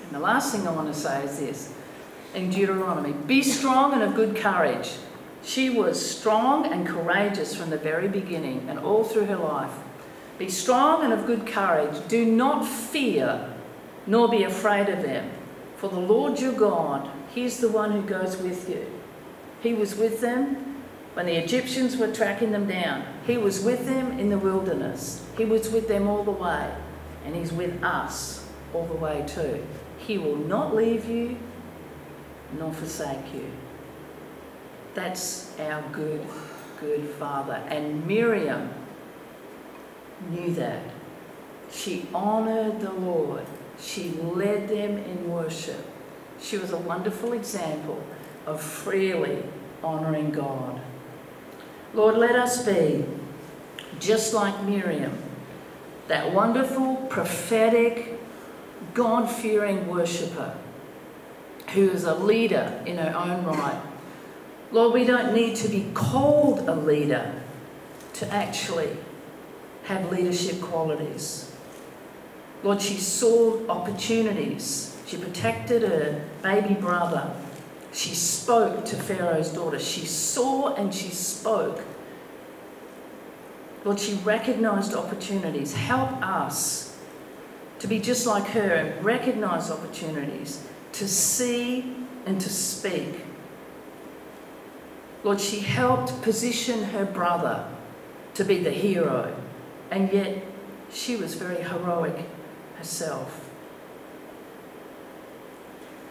And 0.05 0.13
the 0.13 0.19
last 0.19 0.53
thing 0.53 0.67
I 0.67 0.73
want 0.73 0.93
to 0.93 0.99
say 0.99 1.25
is 1.25 1.39
this 1.39 1.75
in 2.35 2.51
Deuteronomy 2.51 3.13
be 3.13 3.43
strong 3.43 3.93
and 3.93 4.03
of 4.03 4.15
good 4.15 4.37
courage. 4.37 4.93
She 5.43 5.71
was 5.71 6.19
strong 6.19 6.67
and 6.67 6.87
courageous 6.87 7.55
from 7.55 7.71
the 7.71 7.79
very 7.79 8.09
beginning 8.09 8.67
and 8.69 8.79
all 8.79 9.05
through 9.05 9.27
her 9.27 9.37
life. 9.37 9.73
Be 10.39 10.49
strong 10.49 11.05
and 11.05 11.13
of 11.13 11.27
good 11.27 11.47
courage. 11.47 11.97
Do 12.09 12.25
not 12.27 12.67
fear, 12.67 13.55
nor 14.07 14.29
be 14.29 14.43
afraid 14.43 14.89
of 14.89 15.03
them. 15.03 15.31
For 15.77 15.89
the 15.89 16.01
Lord 16.01 16.41
your 16.41 16.53
God, 16.53 17.11
He's 17.33 17.59
the 17.59 17.69
one 17.69 17.93
who 17.93 18.03
goes 18.03 18.37
with 18.39 18.69
you. 18.69 18.87
He 19.63 19.73
was 19.73 19.95
with 19.95 20.21
them 20.21 20.83
when 21.15 21.27
the 21.27 21.37
Egyptians 21.37 21.97
were 21.97 22.13
tracking 22.13 22.53
them 22.53 22.67
down. 22.67 23.05
He 23.27 23.39
was 23.39 23.63
with 23.63 23.87
them 23.87 24.19
in 24.19 24.29
the 24.29 24.39
wilderness. 24.39 25.25
He 25.39 25.45
was 25.45 25.71
with 25.71 25.89
them 25.89 26.09
all 26.09 26.25
the 26.25 26.31
way. 26.31 26.71
And 27.27 27.35
He's 27.35 27.53
with 27.53 27.83
us 27.83 28.47
all 28.73 28.87
the 28.87 28.95
way 28.95 29.25
too. 29.27 29.67
He 29.99 30.17
will 30.17 30.37
not 30.37 30.75
leave 30.75 31.07
you 31.07 31.37
nor 32.59 32.73
forsake 32.73 33.35
you. 33.35 33.51
That's 34.95 35.59
our 35.59 35.83
good, 35.93 36.25
good 36.81 37.09
Father. 37.19 37.55
And 37.69 38.07
Miriam 38.07 38.71
knew 40.31 40.55
that. 40.55 40.83
She 41.71 42.07
honored 42.15 42.81
the 42.81 42.93
Lord. 42.93 43.45
She 43.79 44.11
led 44.11 44.69
them 44.69 44.97
in 44.97 45.29
worship. 45.29 45.85
She 46.41 46.59
was 46.59 46.73
a 46.73 46.79
wonderful 46.79 47.33
example 47.33 48.03
of 48.47 48.63
freely 48.63 49.43
honoring 49.83 50.31
God. 50.31 50.81
Lord, 51.93 52.17
let 52.17 52.37
us 52.37 52.65
be 52.65 53.05
just 53.99 54.33
like 54.33 54.63
Miriam, 54.65 55.17
that 56.09 56.33
wonderful, 56.33 56.97
prophetic, 57.09 58.21
God 58.95 59.31
fearing 59.31 59.89
worshipper 59.89 60.57
who 61.71 61.91
is 61.91 62.05
a 62.05 62.15
leader 62.15 62.81
in 62.87 62.99
her 62.99 63.15
own 63.17 63.45
right. 63.45 63.81
Lord, 64.71 64.95
we 64.95 65.05
don't 65.05 65.35
need 65.35 65.57
to 65.57 65.69
be 65.69 65.91
called 65.95 66.69
a 66.69 66.75
leader 66.75 67.41
to 68.15 68.33
actually 68.33 68.97
have 69.85 70.11
leadership 70.11 70.61
qualities. 70.61 71.53
Lord, 72.63 72.81
she 72.81 72.97
saw 72.97 73.67
opportunities. 73.69 74.97
She 75.07 75.17
protected 75.17 75.83
her 75.83 76.25
baby 76.43 76.75
brother. 76.75 77.33
She 77.93 78.15
spoke 78.15 78.85
to 78.87 78.97
Pharaoh's 78.97 79.51
daughter. 79.51 79.79
She 79.79 80.05
saw 80.07 80.75
and 80.75 80.93
she 80.95 81.11
spoke. 81.11 81.83
Lord, 83.87 84.01
she 84.01 84.15
recognized 84.15 84.95
opportunities. 84.95 85.73
Help 85.73 86.11
us 86.21 86.99
to 87.79 87.87
be 87.87 88.01
just 88.01 88.27
like 88.27 88.49
her 88.49 88.75
and 88.75 89.05
recognize 89.05 89.71
opportunities, 89.71 90.67
to 90.91 91.07
see 91.07 91.95
and 92.27 92.41
to 92.41 92.51
speak. 92.51 93.21
Lord, 95.23 95.41
she 95.41 95.61
helped 95.61 96.21
position 96.23 96.83
her 96.83 97.05
brother 97.05 97.73
to 98.35 98.45
be 98.45 98.59
the 98.59 98.73
hero, 98.73 99.37
and 99.93 100.13
yet 100.13 100.45
she 100.91 101.15
was 101.15 101.35
very 101.35 101.63
heroic 101.63 102.27
herself. 102.79 103.51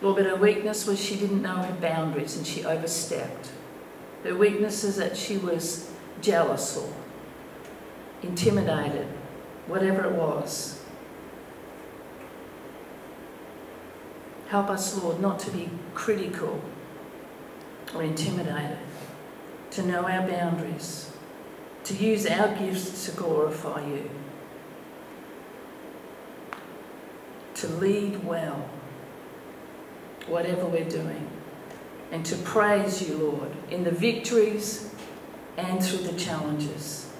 Lord, 0.01 0.15
but 0.15 0.25
her 0.27 0.37
weakness 0.37 0.87
was 0.87 1.03
she 1.03 1.17
didn't 1.17 1.41
know 1.41 1.57
her 1.57 1.73
boundaries 1.81 2.37
and 2.37 2.47
she 2.47 2.63
overstepped. 2.63 3.49
Her 4.23 4.33
weakness 4.33 4.85
is 4.85 4.95
that 4.95 5.17
she 5.17 5.35
was 5.35 5.91
jealous 6.21 6.77
or 6.77 6.89
intimidated, 8.23 9.07
whatever 9.67 10.05
it 10.05 10.11
was. 10.11 10.83
Help 14.47 14.69
us, 14.69 15.01
Lord, 15.01 15.19
not 15.19 15.39
to 15.39 15.51
be 15.51 15.69
critical 15.93 16.61
or 17.93 18.03
intimidated, 18.03 18.77
to 19.71 19.83
know 19.83 20.05
our 20.05 20.27
boundaries, 20.27 21.11
to 21.83 21.93
use 21.93 22.25
our 22.27 22.53
gifts 22.55 23.05
to 23.05 23.11
glorify 23.11 23.85
you, 23.85 24.09
to 27.55 27.67
lead 27.67 28.23
well, 28.23 28.69
whatever 30.27 30.65
we're 30.65 30.89
doing, 30.89 31.27
and 32.11 32.25
to 32.25 32.35
praise 32.37 33.07
you, 33.07 33.17
Lord, 33.17 33.51
in 33.71 33.83
the 33.83 33.91
victories 33.91 34.93
and 35.57 35.83
through 35.83 36.03
the 36.03 36.17
challenges, 36.19 37.11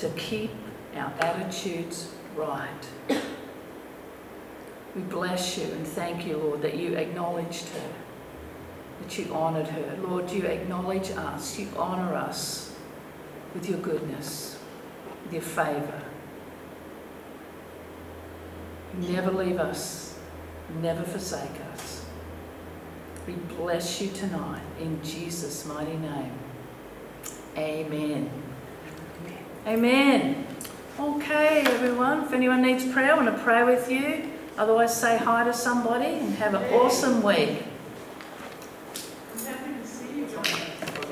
to 0.00 0.08
keep 0.10 0.50
our 0.96 1.12
attitudes 1.20 2.12
right. 2.34 2.86
We 4.96 5.02
bless 5.02 5.58
you 5.58 5.64
and 5.64 5.86
thank 5.86 6.26
you, 6.26 6.36
Lord, 6.36 6.62
that 6.62 6.76
you 6.76 6.94
acknowledged 6.94 7.68
her, 7.68 7.92
that 9.02 9.18
you 9.18 9.32
honoured 9.32 9.68
her. 9.68 9.98
Lord, 10.02 10.30
you 10.30 10.44
acknowledge 10.44 11.10
us, 11.10 11.58
you 11.58 11.68
honour 11.76 12.14
us 12.14 12.74
with 13.54 13.68
your 13.68 13.78
goodness, 13.78 14.58
with 15.24 15.34
your 15.34 15.42
favour. 15.42 16.02
Never 18.98 19.30
leave 19.30 19.58
us, 19.58 20.18
never 20.80 21.04
forsake 21.04 21.60
us. 21.72 22.04
We 23.26 23.34
bless 23.34 24.00
you 24.00 24.10
tonight 24.10 24.62
in 24.80 25.00
Jesus' 25.04 25.64
mighty 25.66 25.96
name. 25.96 26.32
Amen. 27.56 28.49
Amen. 29.70 30.44
Okay, 30.98 31.60
everyone. 31.60 32.24
If 32.24 32.32
anyone 32.32 32.60
needs 32.60 32.84
prayer, 32.92 33.12
I 33.12 33.14
want 33.14 33.28
to 33.28 33.40
pray 33.40 33.62
with 33.62 33.88
you. 33.88 34.28
Otherwise, 34.58 35.00
say 35.00 35.16
hi 35.16 35.44
to 35.44 35.52
somebody 35.52 36.06
and 36.06 36.34
have 36.34 36.54
an 36.54 36.74
awesome 36.74 37.22
week. 37.22 37.62